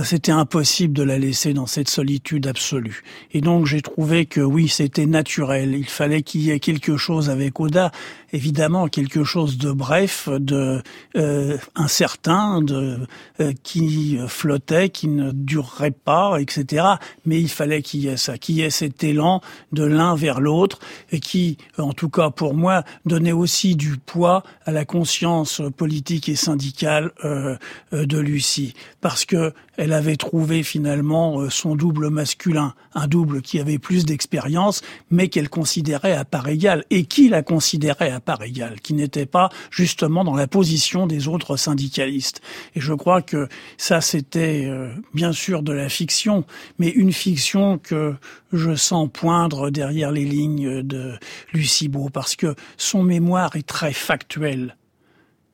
c'était 0.02 0.32
impossible 0.32 0.94
de 0.94 1.02
la 1.02 1.18
laisser 1.18 1.52
dans 1.52 1.66
cette 1.66 1.88
solitude 1.88 2.46
absolue. 2.46 3.02
Et 3.32 3.40
donc 3.40 3.66
j'ai 3.66 3.82
trouvé 3.82 4.26
que 4.26 4.40
oui, 4.40 4.68
c'était 4.68 5.06
naturel. 5.06 5.74
Il 5.74 5.88
fallait 5.88 6.22
qu'il 6.22 6.42
y 6.42 6.50
ait 6.50 6.60
quelque 6.60 6.96
chose 6.96 7.30
avec 7.30 7.60
Oda, 7.60 7.92
évidemment 8.32 8.88
quelque 8.88 9.24
chose 9.24 9.58
de 9.58 9.70
bref, 9.70 10.28
de 10.28 10.82
euh, 11.16 11.58
incertain, 11.74 12.62
de 12.62 12.98
euh, 13.40 13.52
qui 13.62 14.18
flottait, 14.26 14.88
qui 14.88 15.08
ne 15.08 15.30
durerait 15.32 15.90
pas, 15.90 16.38
etc. 16.40 16.86
Mais 17.24 17.40
il 17.40 17.48
fallait 17.48 17.82
qu'il 17.82 18.00
y 18.00 18.08
ait 18.08 18.16
ça, 18.16 18.38
qu'il 18.38 18.56
y 18.56 18.62
ait 18.62 18.70
cet 18.70 19.04
élan 19.04 19.40
de 19.72 19.84
l'un 19.84 20.14
vers 20.14 20.40
l'autre 20.40 20.78
et 21.12 21.20
qui, 21.20 21.58
en 21.78 21.92
tout 21.92 22.08
cas 22.08 22.30
pour 22.30 22.54
moi, 22.54 22.82
donnait 23.04 23.32
aussi 23.32 23.76
du 23.76 23.96
poids 23.96 24.42
à 24.64 24.72
la 24.72 24.84
conscience 24.84 25.62
politique 25.76 26.28
et 26.28 26.36
syndicale 26.36 27.12
euh, 27.24 27.56
de 27.92 28.18
Lucie, 28.18 28.74
parce 29.00 29.24
que 29.24 29.52
elle 29.76 29.92
avait 29.92 30.16
trouvé 30.16 30.62
finalement 30.62 31.48
son 31.50 31.74
double 31.74 32.10
masculin, 32.10 32.74
un 32.94 33.06
double 33.06 33.42
qui 33.42 33.58
avait 33.58 33.78
plus 33.78 34.04
d'expérience, 34.04 34.82
mais 35.10 35.28
qu'elle 35.28 35.48
considérait 35.48 36.12
à 36.12 36.24
part 36.24 36.48
égale, 36.48 36.84
et 36.90 37.04
qui 37.04 37.28
la 37.28 37.42
considérait 37.42 38.10
à 38.10 38.20
part 38.20 38.42
égale, 38.42 38.80
qui 38.80 38.94
n'était 38.94 39.26
pas 39.26 39.48
justement 39.70 40.24
dans 40.24 40.36
la 40.36 40.46
position 40.46 41.06
des 41.06 41.28
autres 41.28 41.56
syndicalistes. 41.56 42.40
Et 42.74 42.80
je 42.80 42.92
crois 42.92 43.22
que 43.22 43.48
ça, 43.76 44.00
c'était 44.00 44.64
euh, 44.66 44.92
bien 45.14 45.32
sûr 45.32 45.62
de 45.62 45.72
la 45.72 45.88
fiction, 45.88 46.44
mais 46.78 46.88
une 46.88 47.12
fiction 47.12 47.78
que 47.78 48.14
je 48.52 48.74
sens 48.74 49.08
poindre 49.12 49.70
derrière 49.70 50.12
les 50.12 50.24
lignes 50.24 50.82
de 50.82 51.14
Lucie 51.52 51.90
parce 52.12 52.36
que 52.36 52.54
son 52.76 53.02
mémoire 53.02 53.56
est 53.56 53.66
très 53.66 53.92
factuel. 53.92 54.76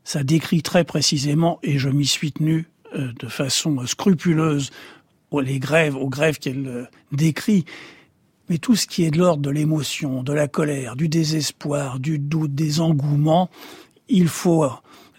Ça 0.05 0.23
décrit 0.23 0.63
très 0.63 0.85
précisément, 0.85 1.59
et 1.63 1.79
je 1.79 1.89
m'y 1.89 2.07
suis 2.07 2.33
tenu 2.33 2.59
euh, 2.59 2.80
de 2.95 3.29
façon 3.29 3.87
scrupuleuse, 3.87 4.71
les 5.39 5.61
grèves, 5.61 5.97
aux 5.97 6.09
grèves 6.09 6.39
qu'elle 6.39 6.67
euh, 6.67 6.85
décrit, 7.13 7.65
mais 8.49 8.59
tout 8.59 8.75
ce 8.75 8.89
qui 8.89 9.05
est 9.05 9.13
de 9.13 9.19
l'ordre 9.19 9.43
de 9.43 9.51
l'émotion, 9.51 10.25
de 10.25 10.33
la 10.33 10.49
colère, 10.49 10.97
du 10.97 11.09
désespoir, 11.09 12.01
du 12.01 12.19
doute, 12.19 12.53
des 12.53 12.81
engouements, 12.81 13.49
il 14.09 14.27
faut 14.27 14.69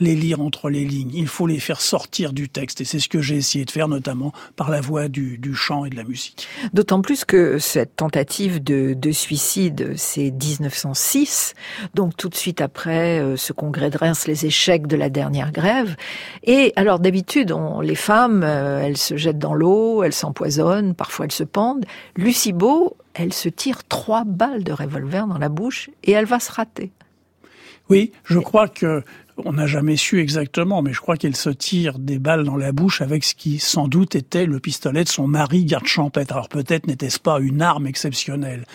les 0.02 0.16
lire 0.16 0.42
entre 0.42 0.70
les 0.70 0.84
lignes, 0.84 1.12
il 1.14 1.28
faut 1.28 1.48
les 1.48 1.60
faire 1.60 1.80
sortir 1.80 2.34
du 2.34 2.50
texte. 2.50 2.82
Et 2.82 2.86
c'est 2.86 3.00
ce 3.00 3.08
que 3.08 3.22
j'ai 3.22 3.38
essayé 3.38 3.66
de 3.66 3.72
faire, 3.72 3.88
notamment 3.88 4.34
par 4.56 4.70
la 4.70 4.82
voix 4.82 5.08
du, 5.08 5.40
chant 5.54 5.86
et 5.86 5.90
de 5.90 5.96
la 5.96 6.04
musique. 6.04 6.48
D'autant 6.74 7.02
plus 7.02 7.24
que 7.24 7.60
cette 7.60 7.96
tentative 7.96 8.64
de, 8.64 9.12
suicide, 9.12 9.94
c'est 9.98 10.32
1906, 10.32 11.54
donc 11.94 12.18
tout 12.18 12.30
de 12.30 12.36
suite 12.36 12.62
après 12.62 13.20
euh, 13.20 13.36
ce 13.36 13.54
congrès 13.54 13.90
de 13.90 13.98
Reims, 13.98 14.26
les 14.26 14.46
échecs 14.46 14.88
de 14.88 14.96
la 14.96 15.10
dernière 15.10 15.52
grève. 15.52 15.96
Et 16.44 16.74
alors 16.76 17.00
d'habitude, 17.00 17.54
les 17.84 17.96
femmes, 17.96 18.42
euh, 18.44 18.82
elles 18.82 18.98
se 18.98 19.18
jettent 19.18 19.38
dans 19.38 19.54
l'eau, 19.54 20.02
elles 20.04 20.14
s'empoisonnent, 20.14 20.96
parfois 20.96 21.26
elles 21.26 21.32
se 21.32 21.44
pendent. 21.44 21.86
Lucie 22.16 22.54
Beau, 22.54 22.96
elle 23.14 23.34
se 23.34 23.50
tire 23.50 23.84
trois 23.84 24.24
balles 24.24 24.64
de 24.64 24.72
revolver 24.72 25.28
dans 25.28 25.38
la 25.38 25.50
bouche 25.50 25.90
et 26.04 26.12
elle 26.12 26.26
va 26.26 26.40
se 26.40 26.52
rater. 26.52 26.92
Oui, 27.90 28.14
je 28.24 28.40
crois 28.40 28.70
que 28.70 29.04
on 29.46 29.54
n'a 29.54 29.68
jamais 29.68 29.96
su 29.96 30.20
exactement, 30.20 30.82
mais 30.82 30.94
je 30.94 31.02
crois 31.02 31.18
qu'elle 31.18 31.36
se 31.36 31.50
tire 31.50 32.00
des 32.00 32.20
balles 32.20 32.44
dans 32.44 32.58
la 32.58 32.72
bouche 32.72 33.02
avec 33.02 33.24
ce 33.24 33.36
qui 33.36 33.60
sans 33.60 33.88
doute 33.88 34.16
était 34.16 34.46
le 34.46 34.60
pistolet 34.60 35.04
de 35.04 35.10
son 35.10 35.28
mari 35.28 35.66
garde 35.66 35.86
champêtre. 35.86 36.34
Alors 36.34 36.50
peut-être 36.50 36.88
n'était-ce 36.88 37.20
pas 37.20 37.40
une 37.40 37.62
arme 37.62 37.88
exceptionnelle. 37.88 38.66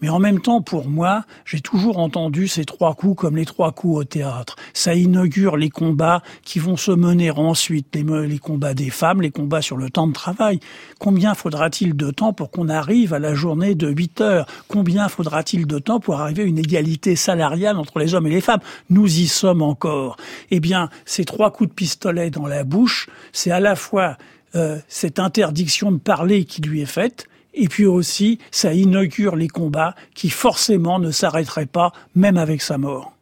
Mais 0.00 0.08
en 0.08 0.18
même 0.18 0.40
temps, 0.40 0.62
pour 0.62 0.88
moi, 0.88 1.24
j'ai 1.44 1.60
toujours 1.60 1.98
entendu 1.98 2.48
ces 2.48 2.64
trois 2.64 2.94
coups 2.94 3.20
comme 3.20 3.36
les 3.36 3.46
trois 3.46 3.72
coups 3.72 3.98
au 3.98 4.04
théâtre. 4.04 4.56
Ça 4.72 4.94
inaugure 4.94 5.56
les 5.56 5.70
combats 5.70 6.22
qui 6.42 6.58
vont 6.58 6.76
se 6.76 6.90
mener 6.90 7.30
ensuite, 7.30 7.94
les, 7.94 8.38
combats 8.38 8.74
des 8.74 8.90
femmes, 8.90 9.22
les 9.22 9.30
combats 9.30 9.62
sur 9.62 9.76
le 9.76 9.90
temps 9.90 10.06
de 10.06 10.12
travail. 10.12 10.60
Combien 10.98 11.34
faudra-t-il 11.34 11.96
de 11.96 12.10
temps 12.10 12.32
pour 12.32 12.50
qu'on 12.50 12.68
arrive 12.68 13.14
à 13.14 13.18
la 13.18 13.34
journée 13.34 13.74
de 13.74 13.88
8 13.88 14.20
heures? 14.20 14.46
Combien 14.68 15.08
faudra-t-il 15.08 15.66
de 15.66 15.78
temps 15.78 16.00
pour 16.00 16.20
arriver 16.20 16.42
à 16.42 16.46
une 16.46 16.58
égalité 16.58 17.16
salariale 17.16 17.76
entre 17.76 17.98
les 17.98 18.14
hommes 18.14 18.26
et 18.26 18.30
les 18.30 18.40
femmes? 18.40 18.60
Nous 18.90 19.20
y 19.20 19.26
sommes 19.26 19.62
encore. 19.62 20.13
Eh 20.50 20.60
bien, 20.60 20.88
ces 21.04 21.24
trois 21.24 21.50
coups 21.50 21.70
de 21.70 21.74
pistolet 21.74 22.30
dans 22.30 22.46
la 22.46 22.64
bouche, 22.64 23.08
c'est 23.32 23.50
à 23.50 23.60
la 23.60 23.76
fois 23.76 24.16
euh, 24.54 24.78
cette 24.88 25.18
interdiction 25.18 25.92
de 25.92 25.98
parler 25.98 26.44
qui 26.44 26.62
lui 26.62 26.80
est 26.80 26.86
faite, 26.86 27.26
et 27.54 27.68
puis 27.68 27.86
aussi, 27.86 28.38
ça 28.50 28.72
inaugure 28.72 29.36
les 29.36 29.48
combats 29.48 29.94
qui 30.14 30.28
forcément 30.28 30.98
ne 30.98 31.10
s'arrêteraient 31.10 31.66
pas, 31.66 31.92
même 32.14 32.36
avec 32.36 32.62
sa 32.62 32.78
mort. 32.78 33.13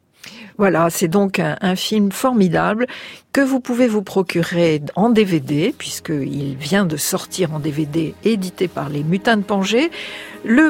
Voilà, 0.57 0.89
c'est 0.89 1.07
donc 1.07 1.39
un, 1.39 1.75
film 1.75 2.11
formidable 2.11 2.85
que 3.31 3.41
vous 3.41 3.59
pouvez 3.59 3.87
vous 3.87 4.03
procurer 4.03 4.81
en 4.95 5.09
DVD, 5.09 5.73
puisqu'il 5.75 6.55
vient 6.55 6.85
de 6.85 6.97
sortir 6.97 7.53
en 7.53 7.59
DVD, 7.59 8.13
édité 8.23 8.67
par 8.67 8.89
les 8.89 9.03
Mutins 9.03 9.37
de 9.37 9.41
Pangée. 9.41 9.89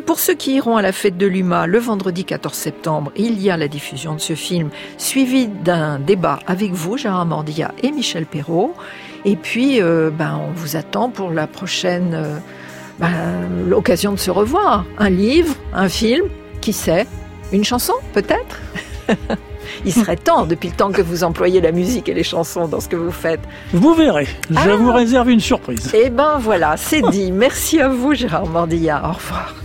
Pour 0.05 0.19
ceux 0.19 0.35
qui 0.35 0.55
iront 0.55 0.77
à 0.77 0.81
la 0.81 0.93
fête 0.93 1.17
de 1.17 1.27
l'UMA 1.27 1.67
le 1.67 1.79
vendredi 1.79 2.23
14 2.23 2.53
septembre, 2.53 3.11
il 3.17 3.41
y 3.41 3.49
a 3.49 3.57
la 3.57 3.67
diffusion 3.67 4.15
de 4.15 4.21
ce 4.21 4.35
film, 4.35 4.69
suivi 4.97 5.47
d'un 5.47 5.99
débat 5.99 6.39
avec 6.47 6.71
vous, 6.71 6.97
Gérard 6.97 7.25
Mordia 7.25 7.73
et 7.83 7.91
Michel 7.91 8.25
Perrault. 8.25 8.73
Et 9.25 9.35
puis, 9.35 9.81
euh, 9.81 10.09
ben, 10.09 10.39
on 10.47 10.51
vous 10.53 10.75
attend 10.75 11.09
pour 11.09 11.31
la 11.31 11.47
prochaine... 11.47 12.13
Euh, 12.13 12.37
ben, 12.99 13.49
l'occasion 13.67 14.11
de 14.11 14.19
se 14.19 14.29
revoir. 14.31 14.85
Un 14.99 15.09
livre, 15.09 15.55
un 15.73 15.89
film, 15.89 16.27
qui 16.61 16.73
sait, 16.73 17.07
une 17.51 17.63
chanson 17.63 17.93
peut-être? 18.13 18.61
Il 19.85 19.93
serait 19.93 20.15
temps, 20.15 20.45
depuis 20.45 20.69
le 20.69 20.75
temps 20.75 20.91
que 20.91 21.01
vous 21.01 21.23
employez 21.23 21.61
la 21.61 21.71
musique 21.71 22.09
et 22.09 22.13
les 22.13 22.23
chansons 22.23 22.67
dans 22.67 22.79
ce 22.79 22.87
que 22.87 22.95
vous 22.95 23.11
faites. 23.11 23.41
Vous 23.73 23.93
verrez, 23.93 24.27
je 24.49 24.55
ah. 24.57 24.75
vous 24.75 24.91
réserve 24.91 25.29
une 25.29 25.39
surprise. 25.39 25.91
Eh 25.93 26.09
ben 26.09 26.37
voilà, 26.39 26.77
c'est 26.77 27.01
dit. 27.11 27.31
Merci 27.31 27.79
à 27.79 27.89
vous 27.89 28.13
Gérard 28.13 28.47
Mordilla. 28.47 29.01
Au 29.03 29.13
revoir. 29.13 29.62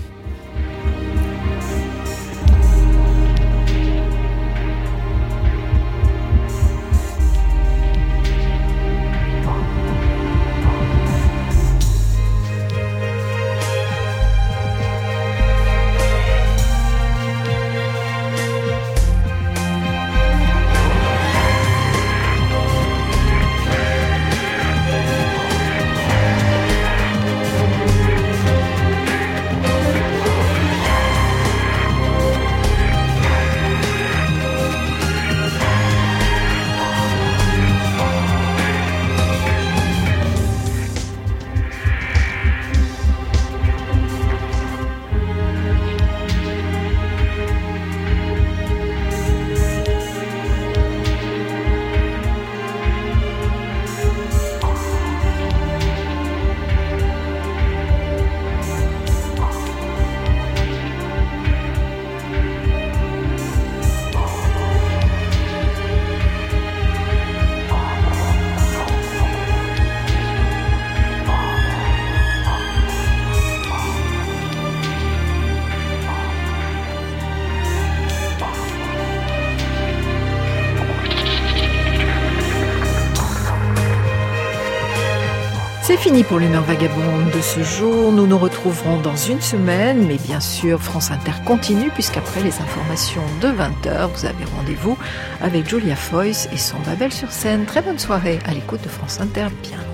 Fini 85.99 86.23
pour 86.23 86.39
l'humeur 86.39 86.63
vagabonde 86.63 87.31
de 87.35 87.41
ce 87.41 87.63
jour. 87.63 88.13
Nous 88.13 88.27
nous 88.27 88.39
retrouverons 88.39 89.01
dans 89.01 89.17
une 89.17 89.41
semaine, 89.41 90.07
mais 90.07 90.17
bien 90.17 90.39
sûr, 90.39 90.81
France 90.81 91.11
Inter 91.11 91.33
continue, 91.45 91.91
puisqu'après 91.91 92.41
les 92.41 92.61
informations 92.61 93.23
de 93.41 93.49
20h, 93.49 94.09
vous 94.15 94.25
avez 94.25 94.45
rendez-vous 94.57 94.97
avec 95.41 95.69
Julia 95.69 95.97
Foyce 95.97 96.49
et 96.53 96.57
son 96.57 96.79
Babel 96.87 97.13
sur 97.13 97.33
scène. 97.33 97.65
Très 97.65 97.83
bonne 97.83 97.99
soirée 97.99 98.39
à 98.47 98.55
l'écoute 98.55 98.83
de 98.83 98.89
France 98.89 99.21
Inter. 99.21 99.49
Bien. 99.63 99.88